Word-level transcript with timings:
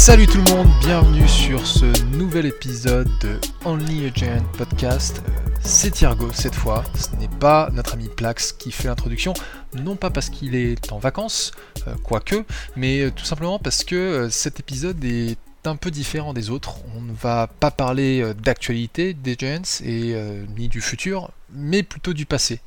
Salut 0.00 0.26
tout 0.26 0.38
le 0.38 0.50
monde, 0.54 0.66
bienvenue 0.80 1.28
sur 1.28 1.66
ce 1.66 1.84
nouvel 2.16 2.46
épisode 2.46 3.10
de 3.20 3.38
Only 3.66 4.06
a 4.06 4.10
Giant 4.14 4.42
Podcast. 4.56 5.22
C'est 5.60 5.90
Thiergo 5.90 6.30
cette 6.32 6.54
fois, 6.54 6.84
ce 6.94 7.14
n'est 7.16 7.28
pas 7.28 7.68
notre 7.74 7.92
ami 7.92 8.08
Plax 8.08 8.52
qui 8.52 8.72
fait 8.72 8.88
l'introduction, 8.88 9.34
non 9.74 9.96
pas 9.96 10.08
parce 10.08 10.30
qu'il 10.30 10.54
est 10.54 10.90
en 10.90 10.98
vacances, 10.98 11.50
euh, 11.86 11.94
quoique, 12.02 12.46
mais 12.76 13.02
euh, 13.02 13.10
tout 13.10 13.26
simplement 13.26 13.58
parce 13.58 13.84
que 13.84 13.94
euh, 13.94 14.30
cet 14.30 14.58
épisode 14.58 15.04
est 15.04 15.36
un 15.66 15.76
peu 15.76 15.90
différent 15.90 16.32
des 16.32 16.50
autres. 16.50 16.76
On 16.96 17.00
ne 17.00 17.12
va 17.12 17.46
pas 17.46 17.70
parler 17.70 18.22
euh, 18.22 18.34
d'actualité 18.34 19.14
des 19.14 19.36
Giants 19.38 19.62
et 19.82 20.14
euh, 20.14 20.44
ni 20.56 20.68
du 20.68 20.80
futur, 20.80 21.30
mais 21.52 21.82
plutôt 21.82 22.12
du 22.12 22.26
passé. 22.26 22.60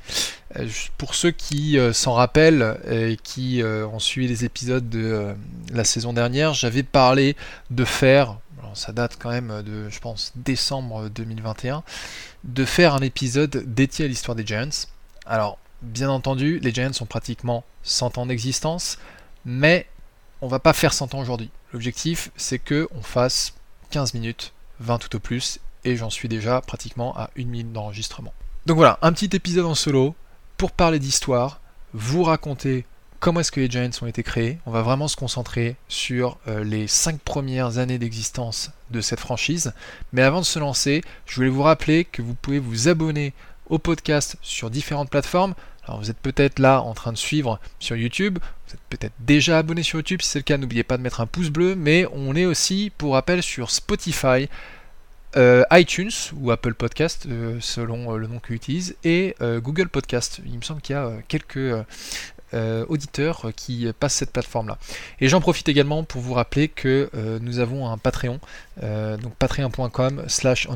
Euh, 0.58 0.68
pour 0.98 1.16
ceux 1.16 1.32
qui 1.32 1.78
s'en 1.94 2.14
rappellent 2.14 2.78
et 2.90 3.18
qui 3.22 3.62
ont 3.64 4.00
suivi 4.00 4.28
les 4.28 4.46
épisodes 4.46 4.88
de 4.90 5.34
la 5.74 5.84
saison 5.84 6.14
dernière, 6.14 6.54
j'avais 6.54 6.84
parlé 6.84 7.36
de 7.72 7.86
faire, 7.86 8.38
ça 8.74 8.92
date 8.92 9.18
quand 9.20 9.30
même 9.30 9.64
de, 9.64 9.90
je 9.90 10.00
pense, 10.00 10.32
décembre 10.36 11.10
2021, 11.10 11.84
de 12.44 12.66
faire 12.66 12.94
un 12.94 13.02
épisode 13.02 13.64
dédié 13.66 14.06
à 14.06 14.08
l'histoire 14.08 14.36
des 14.36 14.46
Giants. 14.46 14.88
Alors, 15.26 15.58
bien 15.82 16.10
entendu, 16.10 16.60
les 16.60 16.74
Giants 16.74 16.92
ont 17.02 17.06
pratiquement 17.06 17.64
100 17.84 18.18
ans 18.20 18.26
d'existence, 18.26 19.00
mais 19.46 19.88
on 20.42 20.48
va 20.48 20.60
pas 20.60 20.74
faire 20.74 20.94
100 20.94 21.16
ans 21.16 21.20
aujourd'hui. 21.20 21.50
L'objectif, 21.74 22.32
c'est 22.38 22.60
que 22.60 22.88
on 22.96 23.02
fasse 23.02 23.54
15 23.90 24.14
minutes, 24.14 24.54
20 24.80 25.00
tout 25.00 25.16
au 25.16 25.20
plus, 25.20 25.60
et 25.84 25.96
j'en 25.98 26.10
suis 26.10 26.30
déjà 26.30 26.62
pratiquement 26.62 27.18
à 27.18 27.32
une 27.36 27.50
minute 27.50 27.74
d'enregistrement. 27.74 28.34
Donc 28.66 28.78
voilà, 28.78 29.00
un 29.02 29.12
petit 29.12 29.36
épisode 29.36 29.66
en 29.66 29.76
solo 29.76 30.16
pour 30.58 30.72
parler 30.72 31.00
d'histoire, 31.00 31.60
vous 31.94 32.24
raconter 32.24 32.86
comment 33.20 33.40
est-ce 33.40 33.52
que 33.52 33.60
les 33.60 33.70
Giants 33.70 33.90
ont 34.02 34.08
été 34.08 34.22
créés. 34.22 34.60
On 34.66 34.72
va 34.72 34.82
vraiment 34.82 35.08
se 35.08 35.16
concentrer 35.16 35.76
sur 35.88 36.38
euh, 36.48 36.64
les 36.64 36.88
5 36.88 37.20
premières 37.20 37.78
années 37.78 37.98
d'existence 37.98 38.72
de 38.92 39.02
cette 39.02 39.20
franchise. 39.20 39.74
Mais 40.12 40.22
avant 40.22 40.42
de 40.42 40.46
se 40.46 40.60
lancer, 40.60 41.02
je 41.26 41.36
voulais 41.36 41.50
vous 41.50 41.64
rappeler 41.64 42.06
que 42.06 42.22
vous 42.22 42.36
pouvez 42.36 42.60
vous 42.60 42.88
abonner 42.88 43.34
au 43.68 43.80
podcast 43.80 44.38
sur 44.42 44.70
différentes 44.70 45.10
plateformes. 45.10 45.56
Alors 45.86 46.00
vous 46.00 46.10
êtes 46.10 46.18
peut-être 46.18 46.60
là 46.60 46.82
en 46.82 46.94
train 46.94 47.12
de 47.12 47.18
suivre 47.18 47.60
sur 47.80 47.96
YouTube, 47.96 48.40
vous 48.68 48.74
êtes 48.74 48.80
peut-être 48.90 49.14
déjà 49.20 49.58
abonné 49.58 49.84
sur 49.84 50.00
YouTube, 50.00 50.22
si 50.22 50.30
c'est 50.30 50.40
le 50.40 50.44
cas 50.44 50.58
n'oubliez 50.58 50.84
pas 50.84 50.98
de 50.98 51.04
mettre 51.04 51.20
un 51.20 51.26
pouce 51.26 51.50
bleu, 51.50 51.76
mais 51.76 52.06
on 52.14 52.36
est 52.36 52.46
aussi 52.46 52.92
pour 52.98 53.14
rappel 53.14 53.44
sur 53.44 53.70
Spotify, 53.70 54.48
euh, 55.36 55.64
iTunes 55.72 56.12
ou 56.40 56.52
Apple 56.52 56.76
Podcast 56.76 57.26
euh, 57.26 57.58
selon 57.60 58.14
euh, 58.14 58.18
le 58.18 58.28
nom 58.28 58.40
qu'ils 58.40 58.56
utilisent 58.56 58.96
et 59.04 59.36
Google 59.42 59.90
Podcast. 59.90 60.40
Il 60.46 60.58
me 60.58 60.62
semble 60.62 60.82
qu'il 60.82 60.96
y 60.96 61.00
a 61.00 61.12
quelques 61.28 61.74
euh, 62.54 62.86
auditeurs 62.88 63.52
qui 63.56 63.88
passent 64.00 64.16
cette 64.16 64.32
plateforme 64.32 64.68
là. 64.68 64.78
Et 65.20 65.28
j'en 65.28 65.42
profite 65.42 65.68
également 65.70 66.04
pour 66.04 66.22
vous 66.22 66.34
rappeler 66.34 66.68
que 66.68 67.10
euh, 67.16 67.40
nous 67.42 67.60
avons 67.60 67.90
un 67.90 67.98
Patreon, 67.98 68.40
euh, 68.82 69.18
donc 69.18 69.36
patreon.com 69.36 70.24
slash 70.28 70.68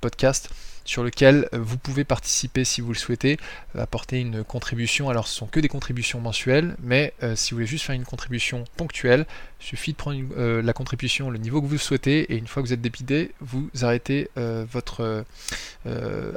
podcast 0.00 0.50
sur 0.84 1.02
lequel 1.02 1.48
vous 1.52 1.76
pouvez 1.76 2.04
participer 2.04 2.64
si 2.64 2.80
vous 2.80 2.92
le 2.92 2.98
souhaitez, 2.98 3.36
apporter 3.76 4.20
une 4.20 4.42
contribution. 4.42 5.10
Alors 5.10 5.28
ce 5.28 5.34
sont 5.36 5.46
que 5.46 5.60
des 5.60 5.68
contributions 5.68 6.18
mensuelles, 6.18 6.76
mais 6.82 7.12
si 7.34 7.50
vous 7.50 7.56
voulez 7.56 7.66
juste 7.66 7.84
faire 7.84 7.94
une 7.94 8.06
contribution 8.06 8.64
ponctuelle, 8.78 9.26
il 9.60 9.66
suffit 9.66 9.92
de 9.92 9.98
prendre 9.98 10.16
une- 10.18 10.60
la 10.60 10.72
contribution, 10.72 11.28
le 11.28 11.36
niveau 11.36 11.60
que 11.60 11.66
vous 11.66 11.76
souhaitez, 11.76 12.32
et 12.32 12.36
une 12.38 12.46
fois 12.46 12.62
que 12.62 12.68
vous 12.68 12.72
êtes 12.72 12.80
débité, 12.80 13.32
vous 13.40 13.68
arrêtez 13.82 14.30
votre 14.34 15.24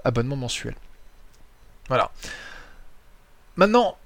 abonnement 0.04 0.36
mensuel. 0.36 0.76
Voilà. 1.88 2.12
Maintenant, 3.56 3.98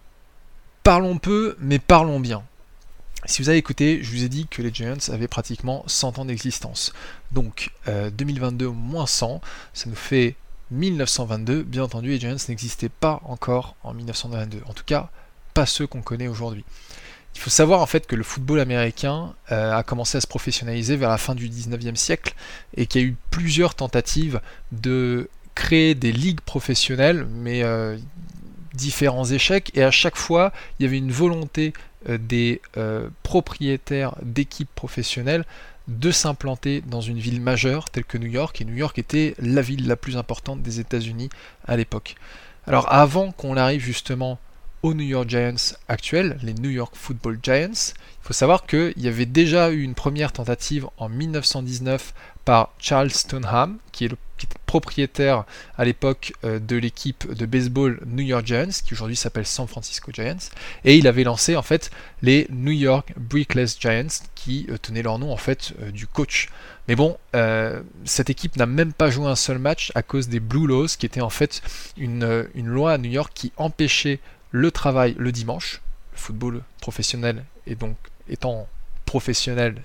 parlons 0.85 1.18
peu, 1.18 1.57
mais 1.59 1.79
parlons 1.79 2.19
bien. 2.19 2.44
Si 3.25 3.41
vous 3.41 3.50
avez 3.50 3.57
écouté, 3.57 4.03
je 4.03 4.12
vous 4.12 4.23
ai 4.23 4.29
dit 4.29 4.46
que 4.47 4.62
les 4.62 4.72
Giants 4.72 5.09
avaient 5.09 5.28
pratiquement 5.28 5.84
100 5.88 6.19
ans 6.19 6.25
d'existence. 6.25 6.94
Donc 7.31 7.72
euh, 7.88 8.12
2022 8.12 8.69
moins 8.69 9.07
100, 9.07 9.41
ça 9.73 9.90
nous 9.90 9.96
fait 9.96 10.35
1922. 10.69 11.63
Bien 11.63 11.84
entendu, 11.84 12.09
les 12.09 12.19
Giants 12.19 12.35
n'existaient 12.47 12.90
pas 12.90 13.19
encore 13.25 13.75
en 13.84 13.96
1922. 13.96 14.62
En 14.68 14.73
tout 14.73 14.84
cas, 14.85 15.09
pas 15.56 15.66
ceux 15.66 15.88
qu'on 15.88 16.03
connaît 16.03 16.28
aujourd'hui. 16.28 16.63
Il 17.34 17.41
faut 17.41 17.50
savoir 17.50 17.81
en 17.81 17.88
fait 17.88 18.06
que 18.06 18.16
le 18.16 18.23
football 18.23 18.59
américain 18.59 19.34
euh, 19.52 19.73
a 19.73 19.81
commencé 19.81 20.19
à 20.19 20.22
se 20.22 20.28
professionnaliser 20.28 20.97
vers 20.97 21.09
la 21.09 21.17
fin 21.17 21.34
du 21.34 21.50
19e 21.50 21.96
siècle 21.96 22.35
et 22.78 22.85
qu'il 22.85 23.02
y 23.02 23.03
a 23.06 23.07
eu 23.07 23.16
plusieurs 23.31 23.73
tentatives 23.73 24.40
de 24.72 25.31
créer 25.56 25.96
des 25.96 26.12
ligues 26.12 26.41
professionnelles, 26.41 27.25
mais 27.31 27.63
euh, 27.63 27.97
différents 28.75 29.25
échecs. 29.25 29.71
Et 29.75 29.83
à 29.83 29.91
chaque 29.91 30.15
fois, 30.15 30.51
il 30.79 30.83
y 30.83 30.85
avait 30.87 30.97
une 30.97 31.11
volonté 31.11 31.73
euh, 32.09 32.17
des 32.17 32.61
euh, 32.77 33.09
propriétaires 33.23 34.15
d'équipes 34.21 34.73
professionnelles 34.75 35.45
de 35.87 36.11
s'implanter 36.11 36.81
dans 36.81 37.01
une 37.01 37.19
ville 37.19 37.41
majeure 37.41 37.89
telle 37.89 38.05
que 38.05 38.17
New 38.17 38.27
York, 38.27 38.59
et 38.59 38.65
New 38.65 38.75
York 38.75 38.97
était 38.97 39.35
la 39.39 39.61
ville 39.61 39.87
la 39.87 39.95
plus 39.95 40.17
importante 40.17 40.61
des 40.61 40.79
États-Unis 40.79 41.29
à 41.67 41.77
l'époque. 41.77 42.15
Alors 42.67 42.91
avant 42.91 43.31
qu'on 43.31 43.57
arrive 43.57 43.81
justement 43.81 44.39
aux 44.81 44.93
New 44.93 45.05
York 45.05 45.29
Giants 45.29 45.75
actuels, 45.87 46.37
les 46.43 46.53
New 46.53 46.69
York 46.69 46.95
Football 46.95 47.39
Giants, 47.41 47.93
il 47.95 48.27
faut 48.27 48.33
savoir 48.33 48.65
qu'il 48.65 48.93
y 48.97 49.07
avait 49.07 49.25
déjà 49.25 49.71
eu 49.71 49.81
une 49.81 49.95
première 49.95 50.31
tentative 50.31 50.87
en 50.97 51.09
1919 51.09 52.13
par 52.45 52.73
Charles 52.79 53.11
Stoneham, 53.11 53.77
qui 53.91 54.05
est 54.05 54.09
le 54.09 54.17
propriétaire 54.66 55.46
à 55.78 55.85
l'époque 55.85 56.34
euh, 56.44 56.59
de 56.59 56.75
l'équipe 56.75 57.31
de 57.31 57.46
baseball 57.46 58.00
New 58.06 58.23
York 58.23 58.46
Giants, 58.46 58.81
qui 58.85 58.94
aujourd'hui 58.94 59.16
s'appelle 59.16 59.46
San 59.46 59.68
Francisco 59.68 60.12
Giants, 60.12 60.50
et 60.84 60.97
il 60.97 61.07
avait 61.07 61.23
lancé 61.23 61.56
en 61.56 61.62
fait 61.62 61.91
les 62.22 62.47
New 62.50 62.72
York 62.72 63.13
Brickless 63.18 63.78
Giants, 63.79 64.23
qui 64.34 64.68
euh, 64.69 64.78
tenaient 64.78 65.01
leur 65.01 65.19
nom 65.19 65.31
en 65.31 65.38
fait 65.38 65.73
euh, 65.81 65.91
du 65.91 66.07
coach. 66.07 66.50
Mais 66.88 66.96
bon, 66.96 67.18
cette 68.03 68.29
équipe 68.29 68.57
n'a 68.57 68.68
même 68.68 68.94
pas 68.94 69.09
joué 69.09 69.25
un 69.25 69.35
seul 69.35 69.57
match 69.57 69.91
à 69.96 70.03
cause 70.03 70.29
des 70.29 70.40
Blue 70.40 70.67
Laws, 70.67 70.90
qui 71.00 71.07
était 71.07 71.19
en 71.19 71.31
fait 71.31 71.63
une, 71.97 72.47
loi 72.53 72.94
à 72.94 72.97
New 73.00 73.09
York 73.09 73.31
qui 73.34 73.52
empêchait 73.57 74.19
le 74.52 74.69
travail 74.69 75.16
le 75.17 75.31
dimanche, 75.31 75.81
le 76.13 76.19
football 76.19 76.62
professionnel 76.81 77.44
et 77.66 77.73
donc 77.73 77.96
étant 78.29 78.67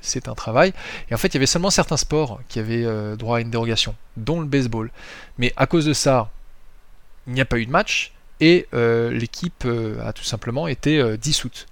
c'est 0.00 0.28
un 0.28 0.34
travail. 0.34 0.72
Et 1.10 1.14
en 1.14 1.18
fait, 1.18 1.28
il 1.28 1.34
y 1.34 1.36
avait 1.36 1.46
seulement 1.46 1.70
certains 1.70 1.96
sports 1.96 2.40
qui 2.48 2.58
avaient 2.58 2.84
euh, 2.84 3.16
droit 3.16 3.38
à 3.38 3.40
une 3.40 3.50
dérogation, 3.50 3.94
dont 4.16 4.40
le 4.40 4.46
baseball. 4.46 4.90
Mais 5.38 5.52
à 5.56 5.66
cause 5.66 5.86
de 5.86 5.92
ça, 5.92 6.30
il 7.26 7.34
n'y 7.34 7.40
a 7.40 7.44
pas 7.44 7.58
eu 7.58 7.66
de 7.66 7.70
match 7.70 8.12
et 8.40 8.66
euh, 8.74 9.10
l'équipe 9.10 9.64
euh, 9.66 10.06
a 10.06 10.12
tout 10.12 10.24
simplement 10.24 10.68
été 10.68 11.16
dissoute. 11.18 11.66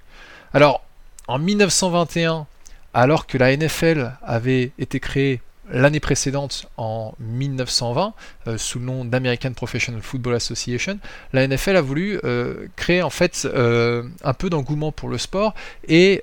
Alors, 0.53 0.83
en 1.27 1.39
1921, 1.39 2.47
alors 2.95 3.27
que 3.27 3.39
la 3.39 3.57
NFL 3.57 4.13
avait 4.23 4.73
été 4.79 5.01
créée 5.01 5.41
l'année 5.71 6.01
précédente, 6.01 6.67
en 6.77 7.15
1920, 7.21 8.15
euh, 8.47 8.59
sous 8.59 8.79
le 8.79 8.85
nom 8.85 9.05
d'American 9.05 9.53
Professional 9.53 10.01
Football 10.03 10.35
Association, 10.35 10.99
la 11.33 11.47
NFL 11.47 11.77
a 11.77 11.81
voulu 11.81 12.21
euh, 12.25 12.67
créer 12.77 13.03
en 13.03 13.11
fait 13.11 13.47
euh, 13.47 14.05
un 14.23 14.35
peu 14.35 14.51
d'engouement 14.51 14.93
pour 14.93 15.09
le 15.09 15.19
sport 15.19 15.55
et 15.87 16.23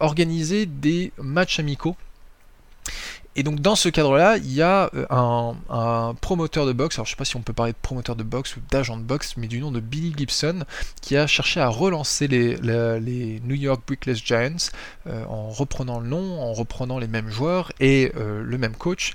organiser 0.00 0.66
des 0.66 1.12
matchs 1.18 1.58
amicaux. 1.58 1.96
Et 3.34 3.42
donc 3.42 3.60
dans 3.60 3.76
ce 3.76 3.88
cadre-là, 3.88 4.36
il 4.36 4.52
y 4.52 4.60
a 4.60 4.90
euh, 4.94 5.06
un, 5.10 6.14
promoteur 6.20 6.66
de 6.66 6.72
boxe, 6.72 6.96
alors 6.96 7.06
je 7.06 7.12
sais 7.12 7.16
pas 7.16 7.24
si 7.24 7.36
on 7.36 7.40
peut 7.40 7.54
parler 7.54 7.72
de 7.72 7.78
promoteur 7.80 8.14
de 8.14 8.22
boxe 8.22 8.56
ou 8.56 8.60
d'agent 8.70 8.96
de 8.96 9.02
boxe, 9.02 9.34
mais 9.38 9.46
du 9.46 9.60
nom 9.60 9.70
de 9.70 9.80
Billy 9.80 10.12
Gibson, 10.16 10.64
qui 11.00 11.16
a 11.16 11.26
cherché 11.26 11.58
à 11.58 11.68
relancer 11.68 12.28
les, 12.28 13.40
New 13.44 13.54
York 13.54 13.82
Brickless 13.86 14.22
Giants 14.22 14.70
euh, 15.06 15.24
en 15.24 15.48
reprenant 15.48 16.00
le 16.00 16.08
nom, 16.08 16.40
en 16.40 16.52
reprenant 16.52 16.98
les 16.98 17.06
mêmes 17.06 17.30
joueurs 17.30 17.72
et 17.80 18.12
euh, 18.16 18.42
le 18.42 18.58
même 18.58 18.76
coach. 18.76 19.14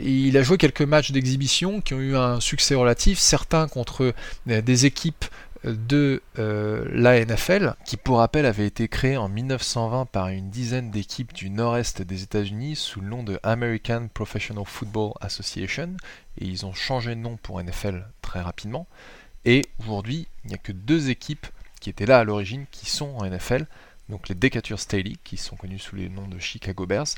Il 0.00 0.38
a 0.38 0.42
joué 0.42 0.56
quelques 0.56 0.82
matchs 0.82 1.10
d'exhibition 1.10 1.82
qui 1.82 1.92
ont 1.92 1.98
eu 1.98 2.16
un 2.16 2.40
succès 2.40 2.74
relatif, 2.74 3.18
certains 3.18 3.68
contre 3.68 4.14
des 4.46 4.86
équipes 4.86 5.24
de 5.72 6.22
euh, 6.38 6.84
la 6.92 7.24
NFL, 7.24 7.74
qui 7.84 7.96
pour 7.96 8.18
rappel 8.18 8.46
avait 8.46 8.66
été 8.66 8.88
créée 8.88 9.16
en 9.16 9.28
1920 9.28 10.06
par 10.06 10.28
une 10.28 10.50
dizaine 10.50 10.90
d'équipes 10.90 11.32
du 11.32 11.50
nord-est 11.50 12.02
des 12.02 12.22
États-Unis 12.22 12.76
sous 12.76 13.00
le 13.00 13.08
nom 13.08 13.22
de 13.22 13.38
American 13.42 14.08
Professional 14.12 14.64
Football 14.64 15.12
Association, 15.20 15.96
et 16.38 16.44
ils 16.44 16.66
ont 16.66 16.72
changé 16.72 17.14
de 17.14 17.20
nom 17.20 17.36
pour 17.36 17.62
NFL 17.62 18.06
très 18.22 18.40
rapidement. 18.40 18.86
Et 19.44 19.62
aujourd'hui, 19.80 20.28
il 20.44 20.48
n'y 20.48 20.54
a 20.54 20.58
que 20.58 20.72
deux 20.72 21.10
équipes 21.10 21.46
qui 21.80 21.90
étaient 21.90 22.06
là 22.06 22.18
à 22.18 22.24
l'origine 22.24 22.66
qui 22.70 22.86
sont 22.86 23.14
en 23.16 23.24
NFL, 23.24 23.66
donc 24.08 24.28
les 24.28 24.34
Decatur 24.34 24.78
Staley, 24.78 25.14
qui 25.24 25.36
sont 25.36 25.56
connus 25.56 25.78
sous 25.78 25.96
les 25.96 26.08
noms 26.08 26.28
de 26.28 26.38
Chicago 26.38 26.86
Bears, 26.86 27.08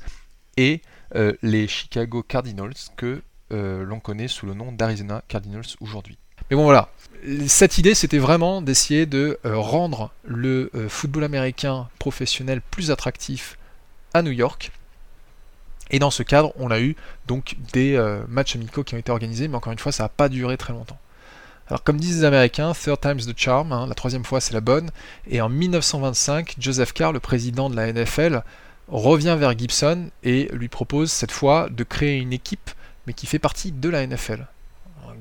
et 0.56 0.82
euh, 1.14 1.34
les 1.42 1.68
Chicago 1.68 2.22
Cardinals, 2.22 2.74
que 2.96 3.22
euh, 3.52 3.84
l'on 3.84 4.00
connaît 4.00 4.28
sous 4.28 4.46
le 4.46 4.54
nom 4.54 4.72
d'Arizona 4.72 5.22
Cardinals 5.28 5.76
aujourd'hui. 5.80 6.18
Mais 6.50 6.56
bon 6.56 6.64
voilà, 6.64 6.88
cette 7.46 7.78
idée 7.78 7.94
c'était 7.94 8.18
vraiment 8.18 8.62
d'essayer 8.62 9.04
de 9.04 9.38
euh, 9.44 9.58
rendre 9.58 10.10
le 10.24 10.70
euh, 10.74 10.88
football 10.88 11.24
américain 11.24 11.88
professionnel 11.98 12.62
plus 12.70 12.90
attractif 12.90 13.58
à 14.14 14.22
New 14.22 14.30
York. 14.30 14.72
Et 15.90 15.98
dans 15.98 16.10
ce 16.10 16.22
cadre, 16.22 16.52
on 16.56 16.70
a 16.70 16.80
eu 16.80 16.96
donc 17.26 17.56
des 17.72 17.96
euh, 17.96 18.22
matchs 18.28 18.56
amicaux 18.56 18.84
qui 18.84 18.94
ont 18.94 18.98
été 18.98 19.10
organisés, 19.10 19.48
mais 19.48 19.56
encore 19.56 19.72
une 19.72 19.78
fois, 19.78 19.92
ça 19.92 20.04
n'a 20.04 20.08
pas 20.08 20.28
duré 20.28 20.56
très 20.56 20.72
longtemps. 20.72 20.98
Alors 21.68 21.82
comme 21.82 21.98
disent 21.98 22.18
les 22.18 22.24
Américains, 22.24 22.72
third 22.72 23.00
time's 23.00 23.26
the 23.26 23.38
charm, 23.38 23.72
hein, 23.72 23.86
la 23.86 23.94
troisième 23.94 24.24
fois 24.24 24.40
c'est 24.40 24.54
la 24.54 24.62
bonne. 24.62 24.90
Et 25.28 25.42
en 25.42 25.50
1925, 25.50 26.56
Joseph 26.58 26.94
Carr, 26.94 27.12
le 27.12 27.20
président 27.20 27.68
de 27.68 27.76
la 27.76 27.92
NFL, 27.92 28.42
revient 28.88 29.36
vers 29.38 29.58
Gibson 29.58 30.08
et 30.22 30.48
lui 30.52 30.68
propose 30.68 31.12
cette 31.12 31.32
fois 31.32 31.68
de 31.68 31.84
créer 31.84 32.16
une 32.16 32.32
équipe, 32.32 32.70
mais 33.06 33.12
qui 33.12 33.26
fait 33.26 33.38
partie 33.38 33.70
de 33.70 33.88
la 33.90 34.06
NFL. 34.06 34.46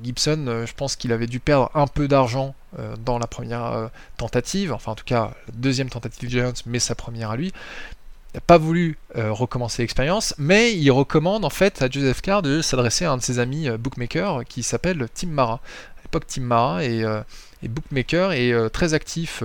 Gibson, 0.02 0.46
euh, 0.46 0.66
je 0.66 0.74
pense 0.74 0.96
qu'il 0.96 1.12
avait 1.12 1.26
dû 1.26 1.40
perdre 1.40 1.70
un 1.74 1.86
peu 1.86 2.08
d'argent 2.08 2.54
euh, 2.78 2.96
dans 3.04 3.18
la 3.18 3.26
première 3.26 3.64
euh, 3.64 3.88
tentative, 4.16 4.72
enfin 4.72 4.92
en 4.92 4.94
tout 4.94 5.04
cas 5.04 5.32
la 5.46 5.54
deuxième 5.54 5.90
tentative 5.90 6.28
Giants, 6.28 6.52
mais 6.66 6.78
sa 6.78 6.94
première 6.94 7.30
à 7.30 7.36
lui. 7.36 7.52
Il 8.34 8.36
n'a 8.36 8.40
pas 8.42 8.58
voulu 8.58 8.98
recommencer 9.14 9.82
l'expérience, 9.82 10.34
mais 10.36 10.76
il 10.76 10.90
recommande 10.90 11.46
en 11.46 11.50
fait 11.50 11.80
à 11.80 11.88
Joseph 11.88 12.20
Carr 12.20 12.42
de 12.42 12.60
s'adresser 12.60 13.06
à 13.06 13.12
un 13.12 13.16
de 13.16 13.22
ses 13.22 13.38
amis 13.38 13.70
bookmakers 13.70 14.44
qui 14.44 14.62
s'appelle 14.62 15.08
Tim 15.14 15.28
Mara. 15.28 15.54
À 15.54 16.02
l'époque, 16.02 16.26
Tim 16.26 16.42
Mara 16.42 16.84
est, 16.84 17.06
bookmaker 17.62 18.32
et 18.32 18.52
très 18.70 18.92
actif 18.92 19.42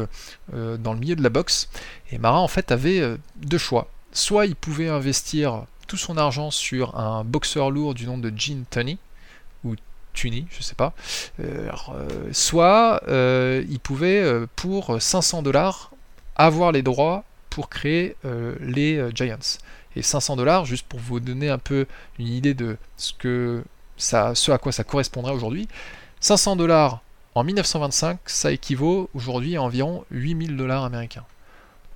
dans 0.52 0.94
le 0.94 1.00
milieu 1.00 1.16
de 1.16 1.24
la 1.24 1.30
boxe. 1.30 1.70
Et 2.12 2.18
Mara 2.18 2.42
en 2.42 2.50
fait 2.50 2.74
avait 2.74 3.16
deux 3.38 3.58
choix. 3.58 3.88
Soit 4.12 4.48
il 4.48 4.56
pouvait 4.56 4.90
investir 4.90 5.64
tout 5.88 5.98
son 5.98 6.18
argent 6.18 6.52
sur 6.52 7.00
un 7.00 7.24
boxeur 7.24 7.72
lourd 7.72 7.94
du 7.94 8.06
nom 8.06 8.18
de 8.18 8.32
Gene 8.36 8.66
Tunney, 8.70 8.98
Tunney, 10.14 10.46
je 10.52 10.64
sais 10.64 10.76
pas. 10.76 10.94
Euh, 11.40 11.70
euh, 11.90 12.30
soit 12.32 13.02
euh, 13.08 13.64
il 13.70 13.80
pouvait, 13.80 14.24
pour 14.56 15.02
500 15.02 15.42
dollars, 15.42 15.92
avoir 16.36 16.72
les 16.72 16.82
droits 16.82 17.24
pour 17.50 17.70
créer 17.70 18.16
les 18.60 19.04
Giants. 19.14 19.60
Et 19.96 20.02
500 20.02 20.38
dollars, 20.38 20.66
juste 20.66 20.88
pour 20.88 21.00
vous 21.00 21.20
donner 21.20 21.50
un 21.50 21.60
peu 21.60 21.86
une 22.18 22.28
idée 22.28 22.54
de 22.54 22.78
ce, 22.98 23.62
à 24.12 24.58
quoi 24.58 24.72
ça 24.72 24.84
correspondrait 24.84 25.34
aujourd'hui, 25.34 25.68
500 26.20 26.56
dollars 26.56 27.02
en 27.36 27.44
1925, 27.44 28.20
ça 28.26 28.52
équivaut 28.52 29.10
aujourd'hui 29.14 29.56
à 29.56 29.62
environ 29.62 30.06
8000 30.12 30.56
dollars 30.56 30.84
américains. 30.84 31.26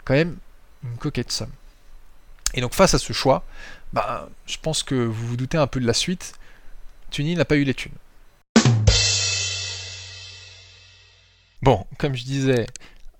Quand 0.05 0.13
même 0.13 0.37
une 0.83 0.97
coquette 0.97 1.31
somme. 1.31 1.51
Et 2.53 2.61
donc 2.61 2.73
face 2.73 2.93
à 2.93 2.99
ce 2.99 3.13
choix, 3.13 3.43
bah, 3.93 4.29
je 4.45 4.57
pense 4.61 4.83
que 4.83 4.95
vous 4.95 5.27
vous 5.27 5.37
doutez 5.37 5.57
un 5.57 5.67
peu 5.67 5.79
de 5.79 5.87
la 5.87 5.93
suite. 5.93 6.33
Tunney 7.11 7.35
n'a 7.35 7.45
pas 7.45 7.55
eu 7.55 7.63
les 7.63 7.73
thunes. 7.73 7.93
Bon, 11.61 11.85
comme 11.97 12.15
je 12.15 12.23
disais, 12.23 12.65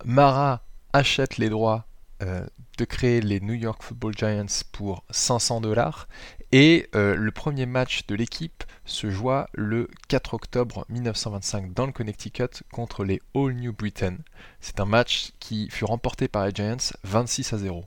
Mara 0.04 0.62
achète 0.92 1.36
les 1.36 1.50
droits 1.50 1.86
euh, 2.22 2.46
de 2.78 2.84
créer 2.84 3.20
les 3.20 3.40
New 3.40 3.54
York 3.54 3.82
Football 3.82 4.16
Giants 4.16 4.46
pour 4.72 5.04
500 5.10 5.60
dollars 5.60 6.08
et 6.52 6.88
euh, 6.94 7.14
le 7.14 7.30
premier 7.30 7.66
match 7.66 8.06
de 8.06 8.14
l'équipe 8.14 8.64
se 8.84 9.10
joua 9.10 9.48
le 9.52 9.88
4 10.08 10.34
octobre 10.34 10.86
1925 10.88 11.74
dans 11.74 11.86
le 11.86 11.92
Connecticut 11.92 12.62
contre 12.72 13.04
les 13.04 13.20
All 13.34 13.52
New 13.52 13.72
Britain. 13.72 14.16
C'est 14.60 14.80
un 14.80 14.86
match 14.86 15.32
qui 15.40 15.68
fut 15.68 15.84
remporté 15.84 16.26
par 16.26 16.46
les 16.46 16.52
Giants 16.54 16.76
26 17.04 17.52
à 17.52 17.58
0. 17.58 17.84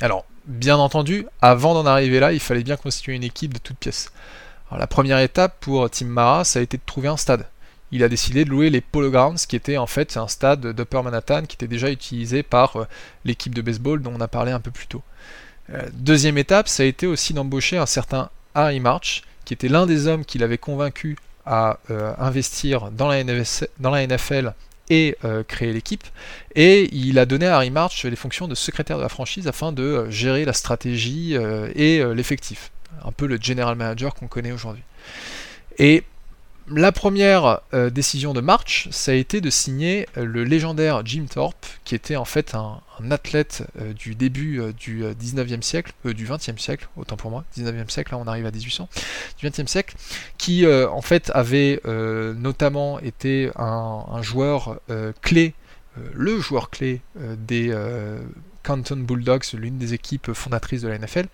Alors, 0.00 0.26
bien 0.46 0.76
entendu, 0.76 1.26
avant 1.40 1.74
d'en 1.74 1.86
arriver 1.86 2.20
là, 2.20 2.32
il 2.32 2.40
fallait 2.40 2.64
bien 2.64 2.76
constituer 2.76 3.14
une 3.14 3.24
équipe 3.24 3.54
de 3.54 3.58
toutes 3.58 3.78
pièces. 3.78 4.12
La 4.78 4.86
première 4.86 5.18
étape 5.18 5.56
pour 5.60 5.88
Tim 5.90 6.06
Mara, 6.06 6.44
ça 6.44 6.58
a 6.58 6.62
été 6.62 6.76
de 6.76 6.82
trouver 6.84 7.08
un 7.08 7.16
stade 7.16 7.46
il 7.92 8.02
a 8.02 8.08
décidé 8.08 8.44
de 8.44 8.50
louer 8.50 8.70
les 8.70 8.80
Polo 8.80 9.10
Grounds, 9.10 9.46
qui 9.46 9.54
était 9.54 9.76
en 9.76 9.86
fait 9.86 10.16
un 10.16 10.26
stade 10.26 10.66
d'Upper 10.74 11.02
Manhattan 11.02 11.42
qui 11.42 11.56
était 11.56 11.68
déjà 11.68 11.90
utilisé 11.90 12.42
par 12.42 12.76
euh, 12.76 12.86
l'équipe 13.24 13.54
de 13.54 13.60
baseball 13.60 14.00
dont 14.00 14.14
on 14.16 14.20
a 14.20 14.28
parlé 14.28 14.50
un 14.50 14.60
peu 14.60 14.70
plus 14.70 14.86
tôt. 14.86 15.02
Euh, 15.70 15.82
deuxième 15.92 16.38
étape, 16.38 16.68
ça 16.68 16.82
a 16.82 16.86
été 16.86 17.06
aussi 17.06 17.34
d'embaucher 17.34 17.76
un 17.76 17.86
certain 17.86 18.30
Harry 18.54 18.80
March, 18.80 19.22
qui 19.44 19.52
était 19.52 19.68
l'un 19.68 19.86
des 19.86 20.06
hommes 20.06 20.24
qui 20.24 20.38
l'avait 20.38 20.58
convaincu 20.58 21.18
à 21.44 21.78
euh, 21.90 22.14
investir 22.18 22.90
dans 22.92 23.08
la, 23.08 23.22
NFL 23.22 24.54
et 24.88 25.16
créer 25.48 25.72
l'équipe. 25.72 26.04
Et 26.54 26.94
il 26.94 27.18
a 27.18 27.24
donné 27.24 27.46
à 27.46 27.56
Harry 27.56 27.70
March 27.70 28.04
les 28.04 28.16
fonctions 28.16 28.46
de 28.46 28.54
secrétaire 28.54 28.98
de 28.98 29.02
la 29.02 29.08
franchise 29.08 29.48
afin 29.48 29.72
de 29.72 30.10
gérer 30.10 30.44
la 30.44 30.52
stratégie 30.52 31.34
et 31.34 32.04
l'effectif. 32.14 32.70
Un 33.04 33.12
peu 33.12 33.26
le 33.26 33.38
general 33.40 33.76
manager 33.76 34.14
qu'on 34.14 34.28
connaît 34.28 34.52
aujourd'hui. 34.52 34.82
Et 35.78 36.04
la 36.68 36.92
première 36.92 37.60
euh, 37.74 37.90
décision 37.90 38.32
de 38.32 38.40
March, 38.40 38.88
ça 38.92 39.12
a 39.12 39.14
été 39.14 39.40
de 39.40 39.50
signer 39.50 40.06
euh, 40.16 40.24
le 40.24 40.44
légendaire 40.44 41.04
Jim 41.04 41.26
Thorpe, 41.28 41.66
qui 41.84 41.94
était 41.94 42.16
en 42.16 42.24
fait 42.24 42.54
un, 42.54 42.80
athlète 43.10 43.64
euh, 43.80 43.92
du 43.92 44.14
début 44.14 44.62
du 44.78 45.02
19e 45.02 45.62
siècle, 45.62 45.92
du 46.04 46.26
20e 46.26 46.58
siècle, 46.58 46.88
autant 46.96 47.16
pour 47.16 47.30
moi, 47.30 47.44
19e 47.56 47.90
siècle, 47.90 48.12
là 48.12 48.18
on 48.18 48.28
arrive 48.28 48.46
à 48.46 48.52
1800, 48.52 48.88
du 49.38 49.48
20e 49.48 49.66
siècle, 49.66 49.96
qui 50.38 50.64
en 50.66 51.02
fait 51.02 51.30
avait 51.34 51.80
notamment 51.84 53.00
été 53.00 53.50
un 53.56 54.22
joueur 54.22 54.80
clé, 55.20 55.54
le 56.12 56.38
joueur 56.38 56.70
clé 56.70 57.00
des 57.16 57.74
Canton 58.62 58.96
Bulldogs, 58.96 59.54
l'une 59.54 59.78
des 59.78 59.94
équipes 59.94 60.32
fondatrices 60.32 60.82
de 60.82 60.88
la 60.88 60.98
NFL. 60.98 61.26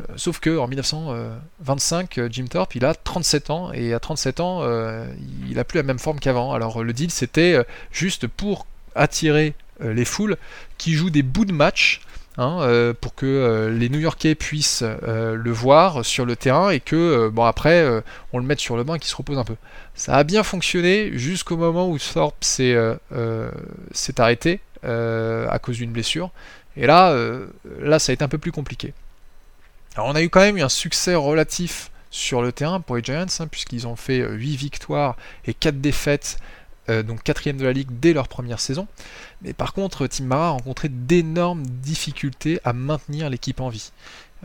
Euh, 0.00 0.04
sauf 0.16 0.40
que 0.40 0.58
en 0.58 0.68
1925, 0.68 2.18
euh, 2.18 2.28
Jim 2.30 2.46
Thorpe, 2.46 2.74
il 2.74 2.84
a 2.84 2.94
37 2.94 3.50
ans 3.50 3.72
et 3.72 3.94
à 3.94 4.00
37 4.00 4.40
ans, 4.40 4.60
euh, 4.62 5.06
il 5.48 5.58
a 5.58 5.64
plus 5.64 5.78
la 5.78 5.82
même 5.82 5.98
forme 5.98 6.20
qu'avant. 6.20 6.52
Alors 6.52 6.82
le 6.82 6.92
deal, 6.92 7.10
c'était 7.10 7.64
juste 7.92 8.26
pour 8.26 8.66
attirer 8.94 9.54
les 9.80 10.04
foules 10.04 10.36
qui 10.76 10.94
jouent 10.94 11.10
des 11.10 11.22
bouts 11.22 11.44
de 11.44 11.52
match. 11.52 12.00
Hein, 12.40 12.94
pour 13.00 13.16
que 13.16 13.68
les 13.76 13.88
New-Yorkais 13.88 14.36
puissent 14.36 14.84
le 14.84 15.50
voir 15.50 16.04
sur 16.04 16.24
le 16.24 16.36
terrain 16.36 16.70
et 16.70 16.78
que 16.78 17.28
bon 17.30 17.42
après 17.42 17.84
on 18.32 18.38
le 18.38 18.44
mette 18.44 18.60
sur 18.60 18.76
le 18.76 18.84
banc 18.84 18.94
et 18.94 19.00
qu'il 19.00 19.08
se 19.08 19.16
repose 19.16 19.38
un 19.38 19.44
peu. 19.44 19.56
Ça 19.96 20.14
a 20.14 20.22
bien 20.22 20.44
fonctionné 20.44 21.10
jusqu'au 21.18 21.56
moment 21.56 21.90
où 21.90 21.98
Thorpe 21.98 22.44
s'est 22.44 22.76
arrêté 24.18 24.60
à 24.84 25.58
cause 25.60 25.78
d'une 25.78 25.90
blessure. 25.90 26.30
Et 26.78 26.86
là, 26.86 27.10
euh, 27.10 27.48
là, 27.80 27.98
ça 27.98 28.12
a 28.12 28.14
été 28.14 28.24
un 28.24 28.28
peu 28.28 28.38
plus 28.38 28.52
compliqué. 28.52 28.94
Alors 29.96 30.08
on 30.08 30.14
a 30.14 30.22
eu 30.22 30.28
quand 30.28 30.40
même 30.40 30.56
eu 30.56 30.62
un 30.62 30.68
succès 30.68 31.16
relatif 31.16 31.90
sur 32.10 32.40
le 32.40 32.52
terrain 32.52 32.80
pour 32.80 32.96
les 32.96 33.02
Giants, 33.02 33.26
hein, 33.40 33.46
puisqu'ils 33.48 33.86
ont 33.86 33.96
fait 33.96 34.18
8 34.18 34.22
euh, 34.22 34.56
victoires 34.56 35.16
et 35.44 35.54
4 35.54 35.80
défaites, 35.80 36.38
euh, 36.88 37.02
donc 37.02 37.24
4 37.24 37.50
de 37.50 37.64
la 37.64 37.72
ligue 37.72 37.88
dès 37.90 38.12
leur 38.12 38.28
première 38.28 38.60
saison. 38.60 38.86
Mais 39.42 39.52
par 39.52 39.72
contre, 39.72 40.06
Tim 40.06 40.24
Mara 40.24 40.48
a 40.48 40.50
rencontré 40.50 40.88
d'énormes 40.88 41.66
difficultés 41.66 42.60
à 42.64 42.72
maintenir 42.72 43.28
l'équipe 43.28 43.60
en 43.60 43.70
vie. 43.70 43.90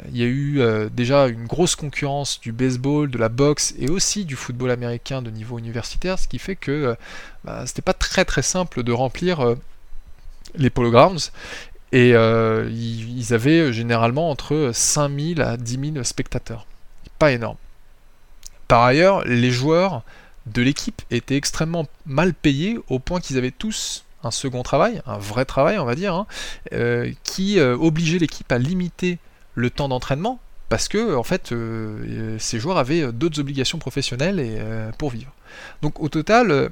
Il 0.09 0.17
y 0.17 0.23
a 0.23 0.25
eu 0.25 0.59
déjà 0.89 1.27
une 1.27 1.45
grosse 1.45 1.75
concurrence 1.75 2.41
du 2.41 2.51
baseball, 2.51 3.11
de 3.11 3.19
la 3.19 3.29
boxe 3.29 3.75
et 3.77 3.91
aussi 3.91 4.25
du 4.25 4.35
football 4.35 4.71
américain 4.71 5.21
de 5.21 5.29
niveau 5.29 5.59
universitaire, 5.59 6.17
ce 6.17 6.27
qui 6.27 6.39
fait 6.39 6.55
que 6.55 6.97
bah, 7.43 7.67
c'était 7.67 7.83
pas 7.83 7.93
très 7.93 8.25
très 8.25 8.41
simple 8.41 8.81
de 8.81 8.91
remplir 8.91 9.55
les 10.55 10.71
Polo 10.71 10.89
Grounds. 10.89 11.31
Et 11.93 12.15
euh, 12.15 12.67
ils, 12.71 13.35
avaient 13.35 13.71
généralement 13.71 14.31
entre 14.31 14.71
5000 14.73 15.41
à 15.43 15.57
10 15.57 15.93
000 15.93 16.03
spectateurs. 16.03 16.65
Pas 17.19 17.31
énorme. 17.31 17.57
Par 18.67 18.81
ailleurs, 18.81 19.23
les 19.25 19.51
joueurs 19.51 20.01
de 20.47 20.63
l'équipe 20.63 21.03
étaient 21.11 21.37
extrêmement 21.37 21.85
mal 22.07 22.33
payés 22.33 22.79
au 22.89 22.97
point 22.97 23.21
qu'ils 23.21 23.37
avaient 23.37 23.51
tous 23.51 24.05
un 24.23 24.31
second 24.31 24.63
travail, 24.63 25.01
un 25.05 25.19
vrai 25.19 25.45
travail 25.45 25.77
on 25.77 25.85
va 25.85 25.93
dire, 25.93 26.15
hein, 26.15 26.25
euh, 26.73 27.11
qui 27.23 27.59
euh, 27.59 27.77
obligeait 27.77 28.17
l'équipe 28.17 28.51
à 28.51 28.57
limiter 28.57 29.19
le 29.53 29.69
temps 29.69 29.87
d'entraînement 29.87 30.39
parce 30.69 30.87
que 30.87 31.15
en 31.15 31.23
fait 31.23 31.53
ces 32.39 32.59
joueurs 32.59 32.77
avaient 32.77 33.11
d'autres 33.11 33.39
obligations 33.39 33.77
professionnelles 33.77 34.91
pour 34.97 35.11
vivre. 35.11 35.31
Donc 35.83 35.99
au 35.99 36.09
total, 36.09 36.71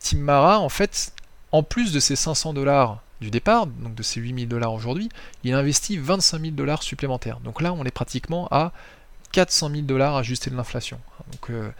Tim 0.00 0.18
Mara 0.18 0.58
en 0.58 0.68
fait, 0.68 1.14
en 1.52 1.62
plus 1.62 1.90
de 1.92 2.00
ces 2.00 2.14
500 2.14 2.52
dollars 2.52 3.00
du 3.20 3.30
départ, 3.30 3.66
donc 3.66 3.94
de 3.94 4.02
ces 4.02 4.20
8000 4.20 4.48
dollars 4.48 4.72
aujourd'hui, 4.72 5.08
il 5.44 5.54
investit 5.54 5.98
25 5.98 6.40
000 6.40 6.52
dollars 6.52 6.82
supplémentaires. 6.82 7.40
Donc 7.40 7.60
là, 7.60 7.72
on 7.72 7.84
est 7.84 7.90
pratiquement 7.90 8.48
à 8.50 8.72
400 9.32 9.70
000 9.70 9.82
dollars 9.82 10.16
ajustés 10.16 10.50
de 10.50 10.56
l'inflation. 10.56 10.98
Donc 11.30 11.50
euh, 11.50 11.70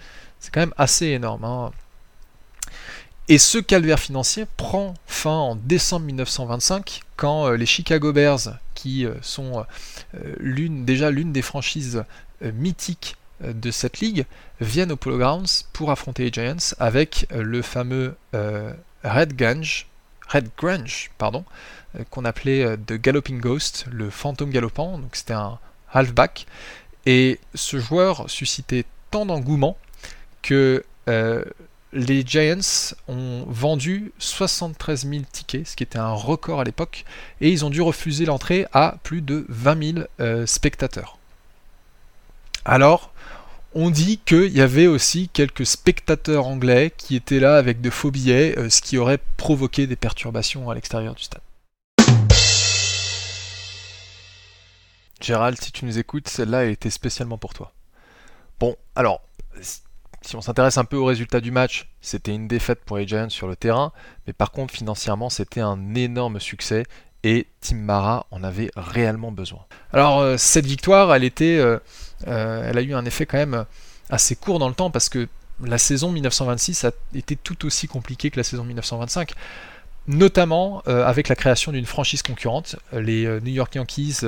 c'est 0.41 0.53
quand 0.53 0.61
même 0.61 0.75
assez 0.77 1.07
énorme. 1.07 1.45
Hein. 1.45 1.73
Et 3.29 3.39
ce 3.39 3.59
calvaire 3.59 4.01
financier 4.01 4.47
prend 4.57 4.95
fin 5.07 5.31
en 5.31 5.57
décembre 5.57 6.07
1925 6.07 7.03
quand 7.17 7.47
euh, 7.47 7.57
les 7.57 7.67
Chicago 7.67 8.13
Bears, 8.13 8.59
qui 8.75 9.05
euh, 9.05 9.15
sont 9.23 9.65
déjà 10.45 11.11
l'une 11.11 11.33
des 11.33 11.43
franchises 11.43 12.05
mythiques 12.41 13.17
de 13.43 13.71
cette 13.71 14.01
ligue, 14.01 14.27
viennent 14.61 14.93
au 14.93 14.97
Polo 14.97 15.19
Grounds 15.19 15.65
pour 15.73 15.91
affronter 15.91 16.25
les 16.25 16.33
Giants 16.33 16.75
avec 16.79 17.27
le 17.31 17.63
fameux 17.63 18.17
Red 19.05 19.37
Gange, 19.37 19.87
Red 20.29 20.51
Grange, 20.57 21.11
pardon, 21.19 21.45
euh, 21.97 22.05
qu'on 22.11 22.25
appelait 22.25 22.63
euh, 22.63 22.77
The 22.77 22.95
Galloping 22.95 23.41
Ghost, 23.41 23.87
le 23.91 24.11
fantôme 24.11 24.51
galopant, 24.51 24.99
donc 24.99 25.17
c'était 25.17 25.35
un 25.35 25.59
halfback. 25.93 26.47
Et 27.07 27.41
ce 27.55 27.79
joueur 27.79 28.29
suscitait 28.29 28.85
tant 29.11 29.25
d'engouement 29.27 29.79
que 30.43 30.85
euh, 31.09 31.45
les 31.95 32.23
Giants 32.27 32.93
ont 33.09 33.45
vendu 33.49 34.13
73 34.19 35.09
000 35.09 35.23
tickets, 35.33 35.69
ce 35.69 35.77
qui 35.77 35.83
était 35.83 35.99
un 35.99 36.13
record 36.13 36.61
à 36.61 36.65
l'époque, 36.65 37.07
et 37.41 37.51
ils 37.51 37.65
ont 37.65 37.71
dû 37.71 37.81
refuser 37.81 38.27
l'entrée 38.27 38.67
à 38.75 38.97
plus 39.03 39.23
de 39.23 39.47
20 39.49 40.07
000 40.19 40.47
spectateurs. 40.47 41.17
Alors, 42.67 43.11
on 43.75 43.91
dit 43.91 44.19
qu'il 44.19 44.57
y 44.57 44.61
avait 44.61 44.87
aussi 44.87 45.29
quelques 45.29 45.67
spectateurs 45.67 46.47
anglais 46.47 46.93
qui 46.97 47.17
étaient 47.17 47.41
là 47.41 47.57
avec 47.57 47.81
de 47.81 47.91
faux 47.91 48.11
billets, 48.11 48.59
euh, 48.59 48.71
ce 48.71 48.81
qui 48.81 48.99
aurait 48.99 49.19
provoqué 49.37 49.87
des 49.87 49.97
perturbations 49.97 50.71
à 50.71 50.75
l'extérieur 50.75 51.15
du 51.15 51.23
stade. 51.23 51.43
Gérald, 55.21 55.61
si 55.61 55.73
tu 55.73 55.85
nous 55.85 55.99
écoutes, 55.99 56.29
celle-là 56.29 56.67
était 56.67 56.91
spécialement 56.91 57.39
pour 57.39 57.53
toi. 57.53 57.73
Bon, 58.61 58.77
alors, 58.95 59.21
si 60.23 60.37
on 60.37 60.41
s'intéresse 60.41 60.79
un 60.79 60.85
peu 60.85 60.97
aux 60.97 61.05
résultats 61.05 61.41
du 61.41 61.51
match, 61.51 61.89
c'était 62.01 62.35
une 62.35 62.49
défaite 62.49 62.85
pour 62.85 62.99
les 62.99 63.07
Giants 63.07 63.29
sur 63.29 63.49
le 63.49 63.57
terrain, 63.57 63.93
mais 64.27 64.33
par 64.33 64.53
contre 64.53 64.75
financièrement 64.75 65.31
c'était 65.31 65.61
un 65.61 65.95
énorme 65.95 66.41
succès 66.41 66.85
et 67.25 67.47
Tim 67.61 67.77
Mara 67.77 68.27
en 68.31 68.45
avait 68.45 68.71
réellement 68.77 69.33
besoin. 69.33 69.61
Alors 69.93 70.21
euh, 70.21 70.37
cette 70.37 70.67
victoire, 70.67 71.15
elle 71.15 71.31
euh, 71.41 71.79
euh, 72.27 72.71
elle 72.71 72.79
a 72.79 72.83
eu 72.83 72.95
un 72.95 73.05
effet 73.05 73.27
quand 73.27 73.39
même 73.39 73.65
assez 74.11 74.37
court 74.37 74.59
dans 74.59 74.69
le 74.69 74.75
temps 74.75 74.91
parce 74.91 75.09
que 75.09 75.29
la 75.63 75.79
saison 75.79 76.13
1926 76.13 76.85
a 76.85 76.91
été 77.15 77.37
tout 77.37 77.67
aussi 77.67 77.89
compliquée 77.89 78.31
que 78.31 78.37
la 78.37 78.45
saison 78.45 78.65
1925, 78.65 79.33
notamment 80.07 80.83
avec 80.87 81.29
la 81.29 81.35
création 81.35 81.73
d'une 81.73 81.85
franchise 81.85 82.23
concurrente, 82.23 82.77
les 82.93 83.27
New 83.41 83.53
York 83.53 83.75
Yankees. 83.75 84.21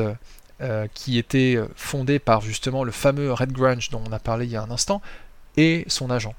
qui 0.93 1.19
était 1.19 1.57
fondée 1.77 2.19
par 2.19 2.41
justement 2.41 2.83
le 2.83 2.91
fameux 2.91 3.33
Red 3.33 3.53
Grange 3.53 3.91
dont 3.91 4.03
on 4.07 4.13
a 4.13 4.19
parlé 4.19 4.45
il 4.47 4.51
y 4.51 4.57
a 4.57 4.63
un 4.63 4.73
instant, 4.73 5.01
et 5.57 5.85
son 5.87 6.11
agent. 6.11 6.35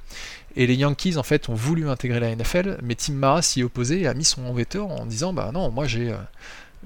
Et 0.55 0.67
les 0.67 0.75
Yankees 0.75 1.17
en 1.17 1.23
fait 1.23 1.49
ont 1.49 1.53
voulu 1.53 1.89
intégrer 1.89 2.19
la 2.19 2.35
NFL, 2.35 2.79
mais 2.83 2.95
Tim 2.95 3.13
Mara 3.13 3.41
s'y 3.41 3.63
opposé 3.63 4.01
et 4.01 4.07
a 4.07 4.13
mis 4.13 4.25
son 4.25 4.53
veto 4.53 4.83
en 4.83 5.05
disant 5.05 5.33
bah 5.33 5.51
non, 5.53 5.71
moi 5.71 5.85
j'ai 5.85 6.11
euh, 6.11 6.17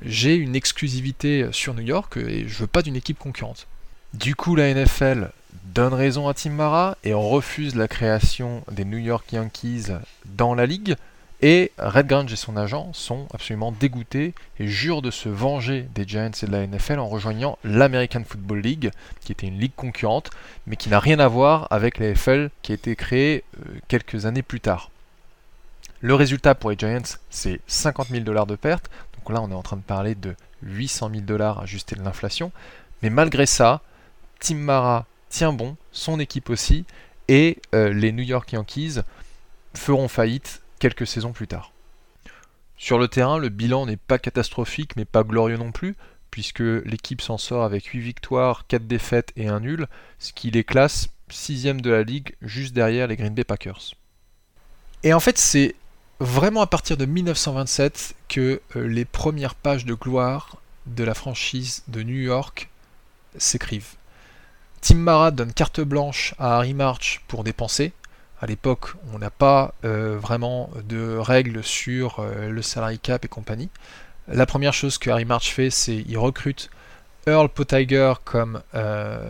j'ai 0.03 0.35
une 0.35 0.55
exclusivité 0.55 1.47
sur 1.51 1.73
New 1.73 1.81
York 1.81 2.17
et 2.17 2.47
je 2.47 2.57
veux 2.57 2.67
pas 2.67 2.81
d'une 2.81 2.95
équipe 2.95 3.17
concurrente. 3.17 3.67
Du 4.13 4.35
coup, 4.35 4.55
la 4.55 4.73
NFL 4.73 5.31
donne 5.73 5.93
raison 5.93 6.27
à 6.27 6.33
Tim 6.33 6.51
Mara 6.51 6.97
et 7.03 7.13
refuse 7.13 7.75
la 7.75 7.87
création 7.87 8.63
des 8.71 8.85
New 8.85 8.97
York 8.97 9.31
Yankees 9.33 9.87
dans 10.25 10.53
la 10.53 10.65
ligue. 10.65 10.95
Et 11.41 11.71
Red 11.77 12.07
Grange 12.07 12.31
et 12.31 12.37
son 12.37 12.55
agent 12.55 12.91
sont 12.93 13.27
absolument 13.33 13.71
dégoûtés 13.71 14.33
et 14.59 14.67
jurent 14.67 15.01
de 15.01 15.11
se 15.11 15.27
venger 15.27 15.87
des 15.93 16.07
Giants 16.07 16.31
et 16.41 16.45
de 16.45 16.51
la 16.51 16.65
NFL 16.65 16.99
en 16.99 17.07
rejoignant 17.07 17.57
l'American 17.63 18.23
Football 18.25 18.59
League, 18.59 18.91
qui 19.21 19.33
était 19.33 19.47
une 19.47 19.59
ligue 19.59 19.75
concurrente, 19.75 20.29
mais 20.65 20.77
qui 20.77 20.89
n'a 20.89 20.99
rien 20.99 21.19
à 21.19 21.27
voir 21.27 21.67
avec 21.71 21.99
la 21.99 22.11
NFL 22.11 22.49
qui 22.61 22.71
a 22.71 22.75
été 22.75 22.95
créée 22.95 23.43
euh, 23.59 23.79
quelques 23.87 24.25
années 24.25 24.43
plus 24.43 24.61
tard. 24.61 24.91
Le 25.99 26.15
résultat 26.15 26.55
pour 26.55 26.69
les 26.69 26.77
Giants, 26.77 27.17
c'est 27.29 27.59
50 27.67 28.09
000 28.09 28.23
dollars 28.23 28.45
de 28.45 28.55
perte. 28.55 28.89
Donc 29.17 29.33
là, 29.33 29.41
on 29.41 29.51
est 29.51 29.55
en 29.55 29.63
train 29.63 29.77
de 29.77 29.81
parler 29.81 30.15
de 30.15 30.35
800 30.63 31.09
000 31.11 31.21
dollars 31.23 31.59
ajustés 31.59 31.95
de 31.95 32.03
l'inflation. 32.03 32.51
Mais 33.01 33.09
malgré 33.09 33.45
ça, 33.45 33.81
Tim 34.39 34.55
Mara 34.55 35.05
tient 35.29 35.51
bon, 35.51 35.75
son 35.91 36.19
équipe 36.19 36.49
aussi, 36.49 36.85
et 37.27 37.57
euh, 37.73 37.91
les 37.91 38.11
New 38.11 38.23
York 38.23 38.51
Yankees 38.53 38.99
feront 39.73 40.07
faillite 40.07 40.61
quelques 40.85 41.07
saisons 41.07 41.31
plus 41.31 41.47
tard. 41.47 41.71
Sur 42.77 42.99
le 42.99 43.07
terrain, 43.07 43.39
le 43.39 43.49
bilan 43.49 43.87
n'est 43.87 43.97
pas 43.97 44.19
catastrophique 44.19 44.95
mais 44.95 45.05
pas 45.05 45.23
glorieux 45.23 45.57
non 45.57 45.71
plus, 45.71 45.95
puisque 46.29 46.59
l'équipe 46.59 47.21
s'en 47.21 47.39
sort 47.39 47.63
avec 47.63 47.85
8 47.85 48.01
victoires, 48.01 48.67
4 48.67 48.85
défaites 48.85 49.31
et 49.35 49.47
1 49.47 49.61
nul, 49.61 49.87
ce 50.19 50.31
qui 50.31 50.51
les 50.51 50.63
classe 50.63 51.07
6ème 51.31 51.81
de 51.81 51.89
la 51.89 52.03
ligue, 52.03 52.35
juste 52.43 52.75
derrière 52.75 53.07
les 53.07 53.15
Green 53.15 53.33
Bay 53.33 53.43
Packers. 53.43 53.95
Et 55.01 55.11
en 55.11 55.19
fait, 55.19 55.39
c'est 55.39 55.73
vraiment 56.19 56.61
à 56.61 56.67
partir 56.67 56.97
de 56.97 57.05
1927 57.05 58.13
que 58.29 58.61
euh, 58.75 58.87
les 58.87 59.05
premières 59.05 59.55
pages 59.55 59.85
de 59.85 59.95
gloire 59.95 60.61
de 60.85 61.03
la 61.03 61.15
franchise 61.15 61.81
de 61.87 62.03
New 62.03 62.21
York 62.21 62.69
s'écrivent. 63.39 63.95
Tim 64.81 64.97
Mara 64.97 65.31
donne 65.31 65.51
carte 65.51 65.81
blanche 65.81 66.35
à 66.37 66.57
Harry 66.57 66.75
March 66.75 67.23
pour 67.27 67.43
dépenser, 67.43 67.91
à 68.41 68.47
l'époque, 68.47 68.93
on 69.13 69.19
n'a 69.19 69.29
pas 69.29 69.73
euh, 69.85 70.17
vraiment 70.19 70.69
de 70.87 71.17
règles 71.17 71.63
sur 71.63 72.19
euh, 72.19 72.49
le 72.49 72.61
salary 72.61 72.99
cap 72.99 73.23
et 73.23 73.27
compagnie. 73.27 73.69
La 74.27 74.45
première 74.45 74.73
chose 74.73 74.97
que 74.97 75.09
Harry 75.09 75.25
March 75.25 75.53
fait, 75.53 75.69
c'est 75.69 76.03
qu'il 76.03 76.17
recrute 76.17 76.69
Earl 77.27 77.47
Potiger 77.47 78.13
comme 78.25 78.61
euh, 78.73 79.29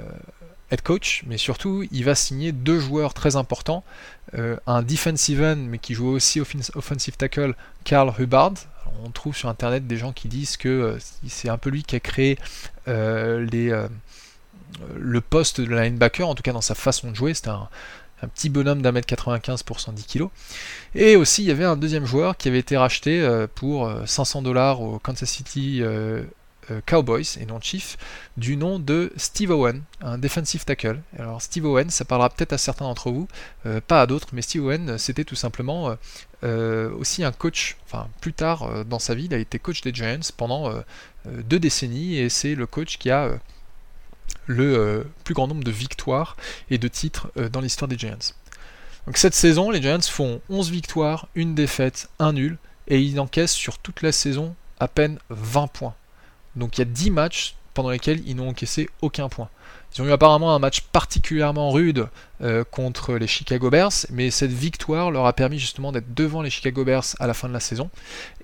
head 0.71 0.81
coach, 0.81 1.23
mais 1.27 1.37
surtout, 1.37 1.85
il 1.91 2.03
va 2.03 2.15
signer 2.15 2.51
deux 2.51 2.79
joueurs 2.79 3.13
très 3.13 3.35
importants. 3.35 3.83
un 4.67 4.81
defensive 4.81 5.41
end, 5.41 5.57
mais 5.57 5.77
qui 5.77 5.93
joue 5.93 6.07
aussi 6.07 6.41
offensive 6.41 7.15
tackle, 7.15 7.53
Carl 7.83 8.11
Hubbard. 8.17 8.53
on 9.03 9.11
trouve 9.11 9.35
sur 9.35 9.49
internet 9.49 9.87
des 9.87 9.97
gens 9.97 10.13
qui 10.13 10.27
disent 10.27 10.57
que 10.57 10.97
c'est 11.27 11.49
un 11.49 11.57
peu 11.57 11.69
lui 11.69 11.83
qui 11.83 11.95
a 11.95 11.99
créé 11.99 12.37
le 12.87 13.89
poste 15.21 15.61
de 15.61 15.73
linebacker, 15.73 16.27
en 16.27 16.35
tout 16.35 16.43
cas 16.43 16.53
dans 16.53 16.61
sa 16.61 16.75
façon 16.75 17.11
de 17.11 17.15
jouer. 17.15 17.33
C'était 17.33 17.49
un, 17.49 17.69
un 18.25 18.27
petit 18.27 18.49
bonhomme 18.49 18.81
d'un 18.81 18.91
mètre 18.91 19.07
95 19.07 19.63
pour 19.63 19.79
110 19.79 20.05
kg. 20.05 20.27
Et 20.95 21.15
aussi, 21.15 21.43
il 21.43 21.47
y 21.47 21.51
avait 21.51 21.65
un 21.65 21.77
deuxième 21.77 22.05
joueur 22.05 22.37
qui 22.37 22.47
avait 22.47 22.59
été 22.59 22.75
racheté 22.75 23.21
euh, 23.21 23.47
pour 23.53 23.91
500 24.05 24.39
euh, 24.39 24.43
dollars 24.43 24.81
au 24.81 24.99
Kansas 24.99 25.29
City 25.29 25.79
euh, 25.81 26.23
Cowboys 26.87 27.37
et 27.39 27.45
non 27.45 27.61
Chief, 27.61 27.95
du 28.37 28.57
nom 28.57 28.79
de 28.79 29.13
Steve 29.17 29.51
Owen, 29.51 29.83
un 30.01 30.17
defensive 30.17 30.65
tackle. 30.65 30.99
Alors 31.19 31.39
Steve 31.39 31.65
Owen, 31.65 31.91
ça 31.91 32.05
parlera 32.05 32.31
peut-être 32.31 32.53
à 32.53 32.57
certains 32.57 32.85
d'entre 32.85 33.11
vous, 33.11 33.27
pas 33.85 34.01
à 34.01 34.07
d'autres, 34.07 34.29
mais 34.33 34.41
Steve 34.41 34.65
Owen, 34.65 34.97
c'était 34.97 35.25
tout 35.25 35.35
simplement 35.35 35.95
aussi 36.41 37.23
un 37.23 37.31
coach, 37.31 37.77
enfin 37.85 38.07
plus 38.19 38.33
tard 38.33 38.83
dans 38.85 38.97
sa 38.97 39.13
vie, 39.13 39.25
il 39.25 39.33
a 39.35 39.37
été 39.37 39.59
coach 39.59 39.81
des 39.81 39.93
Giants 39.93 40.31
pendant 40.37 40.73
deux 41.27 41.59
décennies, 41.59 42.17
et 42.17 42.29
c'est 42.29 42.55
le 42.55 42.65
coach 42.65 42.97
qui 42.97 43.11
a 43.11 43.29
le 44.47 44.77
euh, 44.77 45.03
plus 45.23 45.33
grand 45.33 45.47
nombre 45.47 45.63
de 45.63 45.71
victoires 45.71 46.37
et 46.69 46.77
de 46.77 46.87
titres 46.87 47.31
euh, 47.37 47.49
dans 47.49 47.61
l'histoire 47.61 47.87
des 47.87 47.97
Giants. 47.97 48.33
Donc 49.05 49.17
cette 49.17 49.33
saison, 49.33 49.69
les 49.69 49.81
Giants 49.81 50.01
font 50.01 50.41
11 50.49 50.71
victoires, 50.71 51.27
une 51.35 51.55
défaite, 51.55 52.09
un 52.19 52.33
nul, 52.33 52.57
et 52.87 52.99
ils 52.99 53.19
encaissent 53.19 53.53
sur 53.53 53.77
toute 53.77 54.01
la 54.01 54.11
saison 54.11 54.55
à 54.79 54.87
peine 54.87 55.19
20 55.29 55.67
points. 55.67 55.95
Donc 56.55 56.77
il 56.77 56.81
y 56.81 56.83
a 56.83 56.85
10 56.85 57.11
matchs 57.11 57.55
pendant 57.73 57.89
lesquels 57.89 58.21
ils 58.25 58.35
n'ont 58.35 58.49
encaissé 58.49 58.89
aucun 59.01 59.29
point. 59.29 59.49
Ils 59.95 60.01
ont 60.01 60.07
eu 60.07 60.11
apparemment 60.11 60.53
un 60.53 60.59
match 60.59 60.81
particulièrement 60.81 61.71
rude 61.71 62.07
euh, 62.41 62.65
contre 62.69 63.15
les 63.15 63.27
Chicago 63.27 63.69
Bears, 63.69 63.93
mais 64.11 64.29
cette 64.29 64.51
victoire 64.51 65.09
leur 65.09 65.25
a 65.25 65.31
permis 65.31 65.57
justement 65.57 65.93
d'être 65.93 66.13
devant 66.13 66.41
les 66.41 66.49
Chicago 66.49 66.83
Bears 66.83 67.05
à 67.19 67.27
la 67.27 67.33
fin 67.33 67.47
de 67.47 67.53
la 67.53 67.61
saison. 67.61 67.89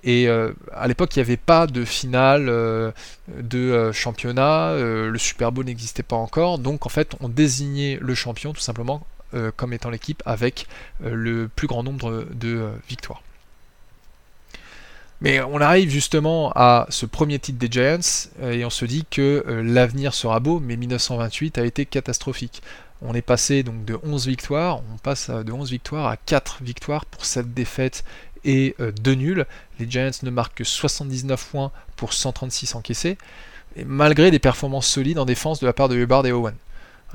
Et 0.05 0.29
euh, 0.29 0.53
à 0.73 0.87
l'époque, 0.87 1.13
il 1.15 1.19
n'y 1.19 1.23
avait 1.23 1.35
pas 1.35 1.67
de 1.67 1.83
finale 1.83 2.47
euh, 2.47 2.91
de 3.27 3.91
championnat, 3.91 4.75
le 4.77 5.17
Super 5.17 5.51
Bowl 5.51 5.65
n'existait 5.65 6.03
pas 6.03 6.15
encore, 6.15 6.57
donc 6.57 6.85
en 6.85 6.89
fait, 6.89 7.15
on 7.19 7.27
désignait 7.27 7.97
le 8.01 8.15
champion 8.15 8.53
tout 8.53 8.61
simplement 8.61 9.05
comme 9.55 9.71
étant 9.71 9.89
l'équipe 9.89 10.21
avec 10.25 10.67
le 11.01 11.47
plus 11.47 11.67
grand 11.67 11.83
nombre 11.83 12.25
de 12.33 12.69
victoires. 12.89 13.21
Mais 15.21 15.39
on 15.39 15.61
arrive 15.61 15.91
justement 15.91 16.51
à 16.55 16.87
ce 16.89 17.05
premier 17.05 17.37
titre 17.37 17.59
des 17.59 17.67
Giants 17.71 18.29
euh, 18.41 18.53
et 18.53 18.65
on 18.65 18.71
se 18.71 18.85
dit 18.85 19.05
que 19.09 19.45
euh, 19.47 19.61
l'avenir 19.61 20.15
sera 20.15 20.39
beau, 20.39 20.59
mais 20.59 20.75
1928 20.75 21.59
a 21.59 21.65
été 21.65 21.85
catastrophique. 21.85 22.63
On 23.03 23.13
est 23.13 23.21
passé 23.21 23.61
donc 23.61 23.85
de 23.85 23.99
11 24.03 24.25
victoires, 24.27 24.81
on 24.91 24.97
passe 24.97 25.29
de 25.29 25.51
11 25.51 25.69
victoires 25.69 26.07
à 26.07 26.17
4 26.17 26.63
victoires 26.63 27.05
pour 27.05 27.23
cette 27.25 27.53
défaite 27.53 28.03
et 28.45 28.75
2 28.79 29.11
euh, 29.11 29.15
nuls. 29.15 29.45
Les 29.79 29.89
Giants 29.89 30.09
ne 30.23 30.31
marquent 30.31 30.57
que 30.57 30.63
79 30.63 31.49
points 31.51 31.71
pour 31.97 32.13
136 32.13 32.73
encaissés, 32.73 33.19
malgré 33.85 34.31
des 34.31 34.39
performances 34.39 34.87
solides 34.87 35.19
en 35.19 35.25
défense 35.25 35.59
de 35.59 35.67
la 35.67 35.73
part 35.73 35.87
de 35.87 35.97
Hubbard 35.97 36.25
et 36.25 36.31
Owen. 36.31 36.55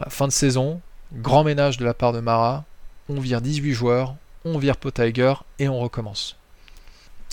fin 0.09 0.29
de 0.29 0.33
saison, 0.33 0.81
grand 1.13 1.43
ménage 1.43 1.77
de 1.77 1.85
la 1.85 1.95
part 1.95 2.13
de 2.13 2.21
Mara, 2.21 2.65
on 3.09 3.19
vire 3.19 3.41
18 3.41 3.73
joueurs, 3.73 4.15
on 4.45 4.59
vire 4.59 4.77
Potiger 4.77 5.35
et 5.59 5.69
on 5.69 5.81
recommence. 5.81 6.37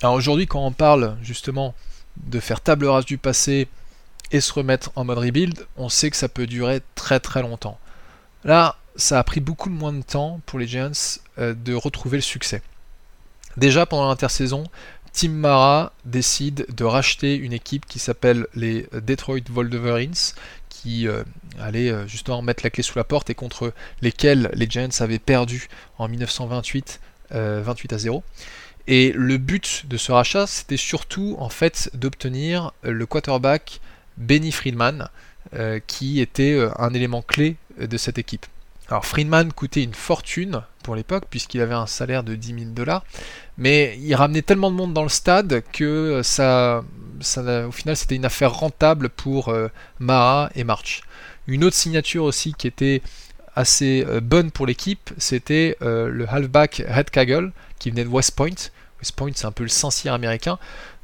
Alors 0.01 0.15
aujourd'hui, 0.15 0.47
quand 0.47 0.65
on 0.65 0.71
parle 0.71 1.17
justement 1.21 1.73
de 2.17 2.39
faire 2.39 2.61
table 2.61 2.85
rase 2.85 3.05
du 3.05 3.17
passé 3.17 3.67
et 4.31 4.41
se 4.41 4.51
remettre 4.53 4.91
en 4.95 5.05
mode 5.05 5.19
rebuild, 5.19 5.65
on 5.77 5.89
sait 5.89 6.09
que 6.09 6.17
ça 6.17 6.29
peut 6.29 6.47
durer 6.47 6.81
très 6.95 7.19
très 7.19 7.41
longtemps. 7.41 7.79
Là, 8.43 8.77
ça 8.95 9.19
a 9.19 9.23
pris 9.23 9.39
beaucoup 9.39 9.69
moins 9.69 9.93
de 9.93 10.01
temps 10.01 10.41
pour 10.45 10.59
les 10.59 10.67
Giants 10.67 10.91
euh, 11.39 11.53
de 11.53 11.73
retrouver 11.73 12.17
le 12.17 12.21
succès. 12.21 12.61
Déjà 13.57 13.85
pendant 13.85 14.07
l'intersaison, 14.07 14.65
Tim 15.13 15.29
Mara 15.29 15.93
décide 16.05 16.65
de 16.75 16.83
racheter 16.83 17.35
une 17.35 17.53
équipe 17.53 17.85
qui 17.85 17.99
s'appelle 17.99 18.47
les 18.55 18.87
Detroit 18.93 19.49
Wolverines, 19.49 20.13
qui 20.69 21.07
euh, 21.07 21.23
allait 21.59 21.89
euh, 21.89 22.07
justement 22.07 22.41
mettre 22.41 22.63
la 22.63 22.71
clé 22.71 22.81
sous 22.81 22.97
la 22.97 23.03
porte 23.03 23.29
et 23.29 23.35
contre 23.35 23.73
lesquels 24.01 24.49
les 24.53 24.67
Giants 24.67 24.89
avaient 24.99 25.19
perdu 25.19 25.69
en 25.97 26.07
1928 26.07 26.99
28 27.31 27.93
à 27.93 27.97
0. 27.97 28.23
Et 28.87 29.13
le 29.15 29.37
but 29.37 29.85
de 29.87 29.97
ce 29.97 30.11
rachat, 30.11 30.47
c'était 30.47 30.77
surtout 30.77 31.35
en 31.39 31.49
fait 31.49 31.89
d'obtenir 31.93 32.73
le 32.83 33.05
quarterback 33.05 33.79
Benny 34.17 34.51
Friedman, 34.51 35.09
euh, 35.55 35.79
qui 35.85 36.19
était 36.19 36.53
euh, 36.53 36.71
un 36.79 36.93
élément 36.93 37.21
clé 37.21 37.57
euh, 37.79 37.85
de 37.85 37.97
cette 37.97 38.17
équipe. 38.17 38.45
Alors 38.89 39.05
Friedman 39.05 39.51
coûtait 39.53 39.83
une 39.83 39.93
fortune 39.93 40.61
pour 40.83 40.95
l'époque, 40.95 41.25
puisqu'il 41.29 41.61
avait 41.61 41.73
un 41.73 41.85
salaire 41.85 42.23
de 42.23 42.35
10 42.35 42.47
000 42.47 42.59
dollars, 42.71 43.03
mais 43.57 43.97
il 44.01 44.15
ramenait 44.15 44.41
tellement 44.41 44.71
de 44.71 44.75
monde 44.75 44.93
dans 44.93 45.03
le 45.03 45.09
stade 45.09 45.61
que 45.71 46.21
ça, 46.23 46.83
au 47.37 47.71
final 47.71 47.95
c'était 47.95 48.15
une 48.15 48.25
affaire 48.25 48.53
rentable 48.53 49.09
pour 49.09 49.55
Mara 49.99 50.49
et 50.55 50.63
March. 50.63 51.03
Une 51.47 51.63
autre 51.63 51.75
signature 51.77 52.25
aussi 52.25 52.53
qui 52.53 52.67
était 52.67 53.01
assez 53.55 54.05
bonne 54.21 54.51
pour 54.51 54.65
l'équipe, 54.65 55.11
c'était 55.17 55.77
le 55.79 56.25
halfback 56.27 56.83
Red 56.85 57.09
Kagel, 57.09 57.51
qui 57.83 57.91
venait 57.91 58.05
de 58.05 58.09
West 58.09 58.35
Point. 58.35 58.71
West 58.99 59.11
Point, 59.17 59.31
c'est 59.35 59.45
un 59.45 59.51
peu 59.51 59.63
le 59.63 59.69
Saint-Cyr 59.69 60.13
américain. 60.13 60.57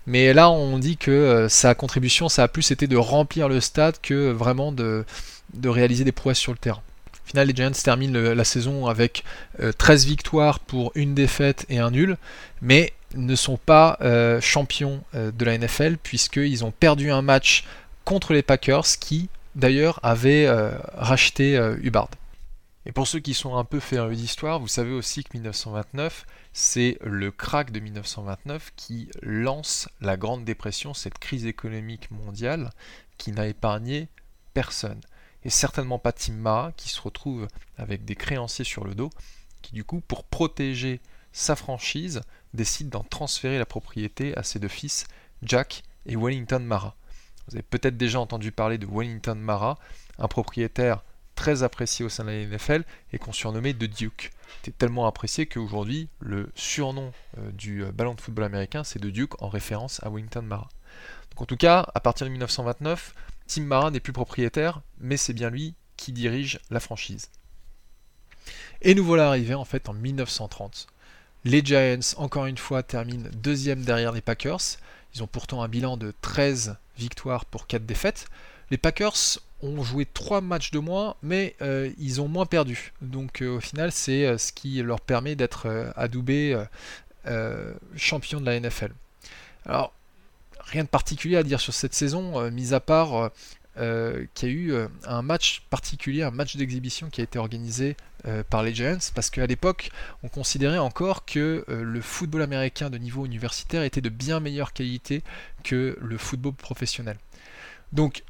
Mais 0.07 0.33
là, 0.33 0.49
on 0.49 0.79
dit 0.79 0.95
que 0.95 1.47
sa 1.49 1.75
contribution, 1.75 2.29
ça 2.29 2.43
a 2.43 2.47
plus 2.47 2.71
été 2.71 2.87
de 2.87 2.95
remplir 2.95 3.49
le 3.49 3.59
stade 3.59 3.97
que 4.01 4.31
vraiment 4.31 4.71
de, 4.71 5.05
de 5.53 5.69
réaliser 5.69 6.05
des 6.05 6.13
prouesses 6.13 6.39
sur 6.39 6.53
le 6.53 6.57
terrain. 6.57 6.81
Au 7.13 7.29
final, 7.29 7.47
les 7.47 7.55
Giants 7.55 7.71
terminent 7.71 8.17
la 8.17 8.43
saison 8.45 8.87
avec 8.87 9.23
13 9.77 10.05
victoires 10.05 10.59
pour 10.61 10.93
une 10.95 11.13
défaite 11.13 11.65
et 11.69 11.77
un 11.77 11.91
nul, 11.91 12.17
mais 12.61 12.93
ne 13.13 13.35
sont 13.35 13.57
pas 13.57 13.99
champions 14.41 15.03
de 15.13 15.45
la 15.45 15.57
NFL 15.57 15.97
puisqu'ils 16.01 16.63
ont 16.63 16.71
perdu 16.71 17.11
un 17.11 17.21
match 17.21 17.65
contre 18.05 18.33
les 18.33 18.41
Packers 18.41 18.85
qui, 18.99 19.29
d'ailleurs, 19.55 19.99
avaient 20.01 20.49
racheté 20.95 21.55
Hubbard. 21.83 22.09
Et 22.87 22.91
pour 22.91 23.05
ceux 23.05 23.19
qui 23.19 23.35
sont 23.35 23.57
un 23.57 23.65
peu 23.65 23.79
férus 23.79 24.17
d'histoire, 24.17 24.59
vous 24.59 24.67
savez 24.67 24.93
aussi 24.93 25.23
que 25.23 25.29
1929, 25.33 26.25
c'est 26.59 26.97
le 27.01 27.31
crack 27.31 27.71
de 27.71 27.79
1929 27.79 28.73
qui 28.75 29.09
lance 29.21 29.87
la 30.01 30.17
Grande 30.17 30.43
Dépression, 30.43 30.93
cette 30.93 31.17
crise 31.17 31.45
économique 31.45 32.11
mondiale 32.11 32.71
qui 33.17 33.31
n'a 33.31 33.47
épargné 33.47 34.09
personne. 34.53 34.99
Et 35.45 35.49
certainement 35.49 35.99
pas 35.99 36.11
Tim 36.11 36.33
Mara 36.33 36.73
qui 36.73 36.89
se 36.89 36.99
retrouve 36.99 37.47
avec 37.77 38.03
des 38.03 38.15
créanciers 38.15 38.65
sur 38.65 38.83
le 38.83 38.93
dos, 38.93 39.09
qui 39.61 39.71
du 39.71 39.85
coup, 39.85 40.01
pour 40.01 40.25
protéger 40.25 40.99
sa 41.31 41.55
franchise, 41.55 42.19
décide 42.53 42.89
d'en 42.89 43.03
transférer 43.03 43.57
la 43.57 43.65
propriété 43.65 44.35
à 44.35 44.43
ses 44.43 44.59
deux 44.59 44.67
fils, 44.67 45.07
Jack 45.41 45.83
et 46.07 46.17
Wellington 46.17 46.59
Mara. 46.59 46.97
Vous 47.47 47.55
avez 47.55 47.63
peut-être 47.63 47.95
déjà 47.95 48.19
entendu 48.19 48.51
parler 48.51 48.77
de 48.77 48.85
Wellington 48.85 49.35
Mara, 49.35 49.79
un 50.17 50.27
propriétaire 50.27 51.05
très 51.35 51.63
apprécié 51.63 52.03
au 52.03 52.09
sein 52.09 52.25
de 52.25 52.31
la 52.31 52.45
NFL 52.45 52.83
et 53.13 53.17
qu'on 53.17 53.31
surnommait 53.31 53.73
The 53.73 53.85
Duke. 53.85 54.33
C'était 54.57 54.77
tellement 54.77 55.07
apprécié 55.07 55.45
qu'aujourd'hui, 55.45 56.07
le 56.19 56.51
surnom 56.55 57.11
euh, 57.37 57.51
du 57.51 57.83
euh, 57.83 57.91
ballon 57.91 58.13
de 58.13 58.21
football 58.21 58.45
américain, 58.45 58.83
c'est 58.83 58.99
The 58.99 59.07
Duke 59.07 59.41
en 59.41 59.49
référence 59.49 60.01
à 60.03 60.09
Wellington 60.09 60.41
Mara. 60.41 60.69
Donc 61.31 61.41
en 61.41 61.45
tout 61.45 61.57
cas, 61.57 61.87
à 61.93 61.99
partir 61.99 62.25
de 62.25 62.31
1929, 62.31 63.13
Tim 63.47 63.63
Mara 63.63 63.91
n'est 63.91 63.99
plus 63.99 64.13
propriétaire, 64.13 64.81
mais 64.99 65.17
c'est 65.17 65.33
bien 65.33 65.49
lui 65.49 65.73
qui 65.97 66.11
dirige 66.11 66.59
la 66.69 66.79
franchise. 66.79 67.29
Et 68.81 68.95
nous 68.95 69.03
voilà 69.03 69.27
arrivés 69.27 69.55
en 69.55 69.65
fait 69.65 69.89
en 69.89 69.93
1930. 69.93 70.87
Les 71.45 71.63
Giants, 71.63 71.99
encore 72.17 72.45
une 72.45 72.57
fois, 72.57 72.83
terminent 72.83 73.29
deuxième 73.33 73.83
derrière 73.83 74.11
les 74.11 74.21
Packers. 74.21 74.77
Ils 75.15 75.23
ont 75.23 75.27
pourtant 75.27 75.61
un 75.63 75.67
bilan 75.67 75.97
de 75.97 76.13
13 76.21 76.75
victoires 76.97 77.45
pour 77.45 77.67
4 77.67 77.85
défaites. 77.85 78.27
Les 78.71 78.77
Packers 78.77 79.39
ont 79.61 79.83
joué 79.83 80.05
3 80.05 80.41
matchs 80.41 80.71
de 80.71 80.79
moins, 80.79 81.15
mais 81.21 81.55
euh, 81.61 81.91
ils 81.97 82.21
ont 82.21 82.27
moins 82.27 82.45
perdu. 82.45 82.93
Donc 83.01 83.41
euh, 83.41 83.57
au 83.57 83.59
final, 83.59 83.91
c'est 83.91 84.25
euh, 84.25 84.37
ce 84.37 84.51
qui 84.51 84.81
leur 84.81 85.01
permet 85.01 85.35
d'être 85.35 85.91
adoubés 85.95 86.57
champion 87.95 88.41
de 88.41 88.45
la 88.45 88.59
NFL. 88.59 88.91
Alors, 89.65 89.93
rien 90.61 90.83
de 90.83 90.89
particulier 90.89 91.37
à 91.37 91.43
dire 91.43 91.59
sur 91.59 91.73
cette 91.73 91.93
saison, 91.93 92.49
mis 92.49 92.73
à 92.73 92.79
part 92.79 93.29
qu'il 93.75 94.49
y 94.49 94.51
a 94.51 94.55
eu 94.55 94.73
un 95.05 95.21
match 95.21 95.61
particulier, 95.69 96.23
un 96.23 96.31
match 96.31 96.55
d'exhibition 96.55 97.09
qui 97.09 97.21
a 97.21 97.23
été 97.23 97.37
organisé 97.37 97.95
par 98.49 98.63
les 98.63 98.73
Giants, 98.73 98.97
parce 99.13 99.29
qu'à 99.29 99.45
l'époque, 99.45 99.91
on 100.23 100.27
considérait 100.27 100.79
encore 100.79 101.25
que 101.25 101.65
le 101.67 102.01
football 102.01 102.41
américain 102.41 102.89
de 102.89 102.97
niveau 102.97 103.27
universitaire 103.27 103.83
était 103.83 104.01
de 104.01 104.09
bien 104.09 104.39
meilleure 104.39 104.73
qualité 104.73 105.21
que 105.63 105.95
le 106.01 106.17
football 106.17 106.53
professionnel. 106.53 107.17
Donc 107.91 108.23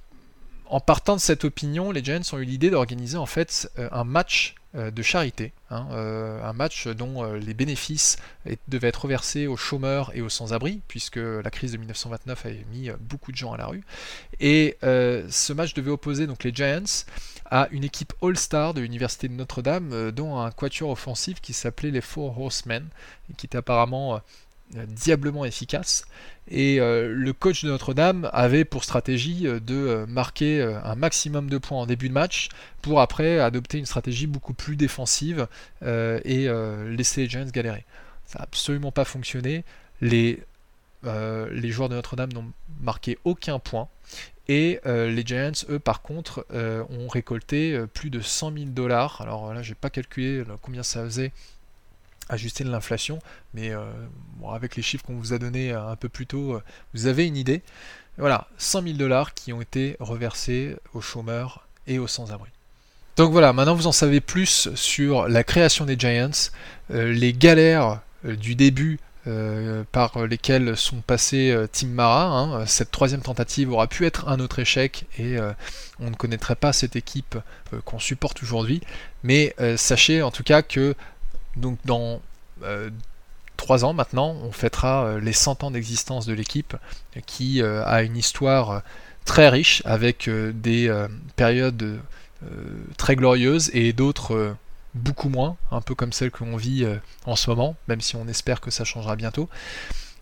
en 0.70 0.80
partant 0.80 1.16
de 1.16 1.22
cette 1.22 1.46
opinion, 1.46 1.92
les 1.92 2.04
Giants 2.04 2.22
ont 2.32 2.38
eu 2.38 2.46
l'idée 2.46 2.70
d'organiser 2.70 3.18
en 3.18 3.26
fait 3.26 3.72
euh, 3.80 3.90
un 3.92 4.04
match 4.04 4.55
euh, 4.75 4.92
de 4.92 5.01
charité, 5.01 5.51
hein, 5.72 5.88
euh, 5.92 6.44
un 6.44 6.53
match 6.53 6.88
dont 6.88 7.34
les 7.34 7.55
bénéfices 7.55 8.18
devaient 8.68 8.90
être 8.90 9.03
reversés 9.03 9.48
aux 9.48 9.58
chômeurs 9.58 10.12
et 10.14 10.22
aux 10.22 10.29
sans-abri, 10.29 10.82
puisque 10.88 11.18
la 11.18 11.50
crise 11.50 11.72
de 11.72 11.77
1929 11.77 12.46
avait 12.46 12.66
mis 12.72 12.90
beaucoup 13.00 13.32
de 13.32 13.38
gens 13.38 13.53
à 13.53 13.58
la 13.58 13.66
rue. 13.66 13.84
Et 14.40 14.77
ce 14.82 15.53
match 15.53 15.74
devait 15.74 15.92
opposer 15.92 16.27
donc 16.27 16.44
les 16.44 16.53
Giants 16.53 17.03
à 17.50 17.68
une 17.72 17.84
équipe 17.84 18.14
All-Star 18.22 18.75
de 18.75 18.82
l'université 18.82 19.27
de 19.27 19.34
Notre-Dame, 19.34 20.12
dont 20.12 20.40
un 20.40 20.51
quatuor 20.51 20.92
offensif 20.92 21.42
qui 21.42 21.53
s'appelait 21.53 21.92
les 21.92 22.01
Four 22.01 22.40
Horsemen, 22.40 22.86
qui 23.38 23.48
était 23.48 23.58
apparemment 23.58 24.22
diablement 24.72 25.46
efficace. 25.46 26.05
Et 26.50 26.79
euh, 26.79 27.14
le 27.14 27.34
coach 27.34 27.64
de 27.64 27.70
Notre-Dame 27.70 28.29
avait 28.34 28.66
pour 28.66 28.84
stratégie 28.84 29.48
euh, 29.48 29.60
de 29.60 29.75
euh, 29.75 30.05
marquer 30.08 30.62
un 30.84 30.96
maximum 30.96 31.50
de 31.50 31.58
points 31.58 31.79
en 31.79 31.86
début 31.86 32.10
de 32.10 32.14
match 32.14 32.50
pour 32.82 33.01
après 33.01 33.40
adopter 33.40 33.77
une 33.77 33.86
stratégie 33.86 34.25
beaucoup 34.25 34.53
plus 34.53 34.75
défensive 34.75 35.48
et 35.82 36.48
laisser 36.88 37.22
les 37.22 37.29
Giants 37.29 37.46
galérer. 37.46 37.86
Ça 38.25 38.40
n'a 38.40 38.44
absolument 38.44 38.92
pas 38.92 39.05
fonctionné. 39.05 39.64
Les, 40.01 40.40
les 41.03 41.72
joueurs 41.72 41.90
de 41.90 41.96
Notre-Dame 41.96 42.32
n'ont 42.32 42.51
marqué 42.82 43.18
aucun 43.25 43.60
point. 43.60 43.90
Et 44.48 44.79
les 44.86 45.24
Giants, 45.25 45.51
eux, 45.70 45.79
par 45.79 46.01
contre, 46.01 46.46
ont 46.53 47.08
récolté 47.08 47.77
plus 47.94 48.10
de 48.10 48.22
100 48.22 48.53
000 48.53 48.66
dollars. 48.68 49.20
Alors 49.22 49.53
là, 49.53 49.62
j'ai 49.62 49.75
pas 49.75 49.90
calculé 49.90 50.44
combien 50.62 50.84
ça 50.84 51.03
faisait 51.03 51.32
ajuster 52.29 52.63
l'inflation, 52.63 53.20
mais 53.53 53.72
euh, 53.72 53.81
avec 54.53 54.75
les 54.75 54.83
chiffres 54.83 55.03
qu'on 55.03 55.15
vous 55.15 55.33
a 55.33 55.39
donnés 55.39 55.74
euh, 55.74 55.89
un 55.89 55.96
peu 55.96 56.07
plus 56.07 56.27
tôt, 56.27 56.53
euh, 56.53 56.63
vous 56.94 57.07
avez 57.07 57.27
une 57.27 57.35
idée. 57.35 57.61
Voilà, 58.18 58.48
100 58.57 58.83
000 58.83 58.94
dollars 58.98 59.33
qui 59.33 59.51
ont 59.51 59.61
été 59.61 59.98
reversés 60.00 60.75
aux 60.94 61.01
chômeurs 61.01 61.68
et 61.87 62.00
aux 62.00 62.07
sans-abri. 62.07 62.50
Donc 63.15 63.31
voilà, 63.31 63.51
maintenant 63.51 63.75
vous 63.75 63.87
en 63.87 63.92
savez 63.92 64.22
plus 64.22 64.70
sur 64.75 65.27
la 65.27 65.44
création 65.44 65.85
des 65.85 65.98
Giants, 65.98 66.51
les 66.89 67.33
galères 67.33 68.01
du 68.24 68.55
début 68.55 69.00
par 69.92 70.25
lesquelles 70.25 70.75
sont 70.77 71.01
passés 71.01 71.53
Tim 71.72 71.87
Mara. 71.87 72.25
Hein. 72.25 72.65
Cette 72.65 72.92
troisième 72.92 73.22
tentative 73.22 73.72
aura 73.72 73.87
pu 73.87 74.05
être 74.05 74.27
un 74.27 74.39
autre 74.39 74.59
échec 74.59 75.05
et 75.18 75.37
on 76.00 76.09
ne 76.09 76.15
connaîtrait 76.15 76.55
pas 76.55 76.72
cette 76.72 76.96
équipe 76.96 77.37
qu'on 77.83 78.00
supporte 78.00 78.42
aujourd'hui. 78.42 78.81
Mais 79.24 79.55
sachez 79.75 80.22
en 80.22 80.31
tout 80.31 80.44
cas 80.44 80.61
que 80.61 80.96
donc 81.59 81.77
dans 81.85 82.22
euh, 82.63 82.89
trois 83.57 83.85
ans 83.85 83.93
maintenant, 83.93 84.35
on 84.43 84.51
fêtera 84.51 85.05
euh, 85.05 85.19
les 85.19 85.33
100 85.33 85.63
ans 85.63 85.72
d'existence 85.72 86.25
de 86.25 86.33
l'équipe 86.33 86.75
qui 87.25 87.61
euh, 87.61 87.83
a 87.85 88.03
une 88.03 88.17
histoire 88.17 88.81
très 89.25 89.50
riche 89.50 89.81
avec 89.85 90.27
des 90.27 90.91
périodes 91.35 92.00
très 92.98 93.15
glorieuses 93.15 93.69
et 93.74 93.93
d'autres 93.93 94.55
beaucoup 94.95 95.29
moins, 95.29 95.55
un 95.69 95.81
peu 95.81 95.93
comme 95.93 96.13
celle 96.13 96.31
que 96.31 96.43
l'on 96.43 96.57
vit 96.57 96.87
en 97.27 97.35
ce 97.35 97.48
moment, 97.51 97.75
même 97.87 98.01
si 98.01 98.15
on 98.15 98.27
espère 98.27 98.59
que 98.59 98.72
ça 98.72 98.85
changera 98.85 99.15
bientôt. 99.15 99.48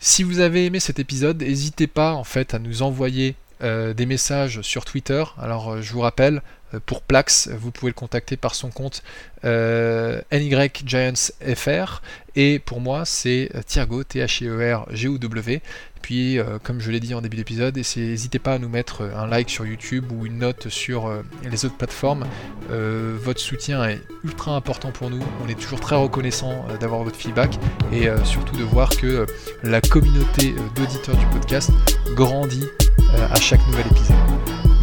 Si 0.02 0.23
vous 0.23 0.39
avez 0.39 0.65
aimé 0.65 0.82
cet 0.82 1.00
épisode, 1.00 1.41
n'hésitez 1.41 1.88
pas 1.88 2.15
en 2.15 2.26
fait 2.26 2.54
à 2.54 2.60
nous 2.60 2.82
envoyer 2.82 3.36
des 3.62 4.06
messages 4.06 4.62
sur 4.62 4.84
Twitter. 4.84 5.23
Alors 5.38 5.82
je 5.82 5.93
vous 5.93 6.02
rappelle, 6.02 6.38
euh, 6.38 6.41
pour 6.86 7.02
Plax, 7.02 7.50
vous 7.50 7.72
pouvez 7.72 7.92
le 7.92 7.96
contacter 7.96 8.38
par 8.38 8.56
son 8.56 8.70
compte 8.70 9.04
euh, 9.46 10.22
NYGiantsFR. 10.32 12.02
Et 12.36 12.60
pour 12.60 12.82
moi, 12.82 13.06
c'est 13.06 13.50
euh, 13.56 13.62
Thiergo, 13.66 14.04
T-H-E-R-G-O-W. 14.04 15.62
Puis, 16.02 16.40
euh, 16.40 16.58
comme 16.64 16.80
je 16.80 16.92
l'ai 16.92 17.00
dit 17.00 17.14
en 17.14 17.22
début 17.22 17.38
d'épisode, 17.38 17.76
n'hésitez 17.76 18.40
pas 18.40 18.54
à 18.54 18.60
nous 18.60 18.70
mettre 18.70 19.02
un 19.02 19.28
like 19.28 19.50
sur 19.50 19.66
YouTube 19.66 20.12
ou 20.12 20.26
une 20.26 20.40
note 20.40 20.70
sur 20.70 21.12
les 21.44 21.66
autres 21.66 21.76
plateformes. 21.76 22.26
votre 22.70 23.40
soutien 23.40 23.84
est 23.86 24.02
ultra 24.24 24.56
important 24.56 24.92
pour 24.92 25.10
nous. 25.10 25.24
On 25.44 25.50
est 25.50 25.60
toujours 25.60 25.80
très 25.80 25.96
reconnaissant 25.96 26.66
d'avoir 26.80 27.04
votre 27.04 27.18
feedback 27.18 27.58
et 27.92 28.08
surtout 28.24 28.56
de 28.56 28.64
voir 28.64 28.90
que 28.90 29.26
la 29.64 29.82
communauté 29.82 30.56
d'auditeurs 30.76 31.18
du 31.18 31.26
podcast 31.28 31.72
grandit 32.16 32.68
à 33.14 33.36
chaque 33.36 33.66
nouvel 33.68 33.88
épisode. 33.92 34.16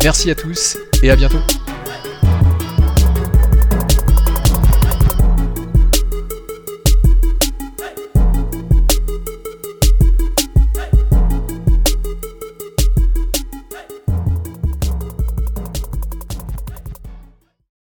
Merci 0.03 0.31
à 0.31 0.35
tous 0.35 0.77
et 1.03 1.11
à 1.11 1.17
bientôt. 1.17 1.41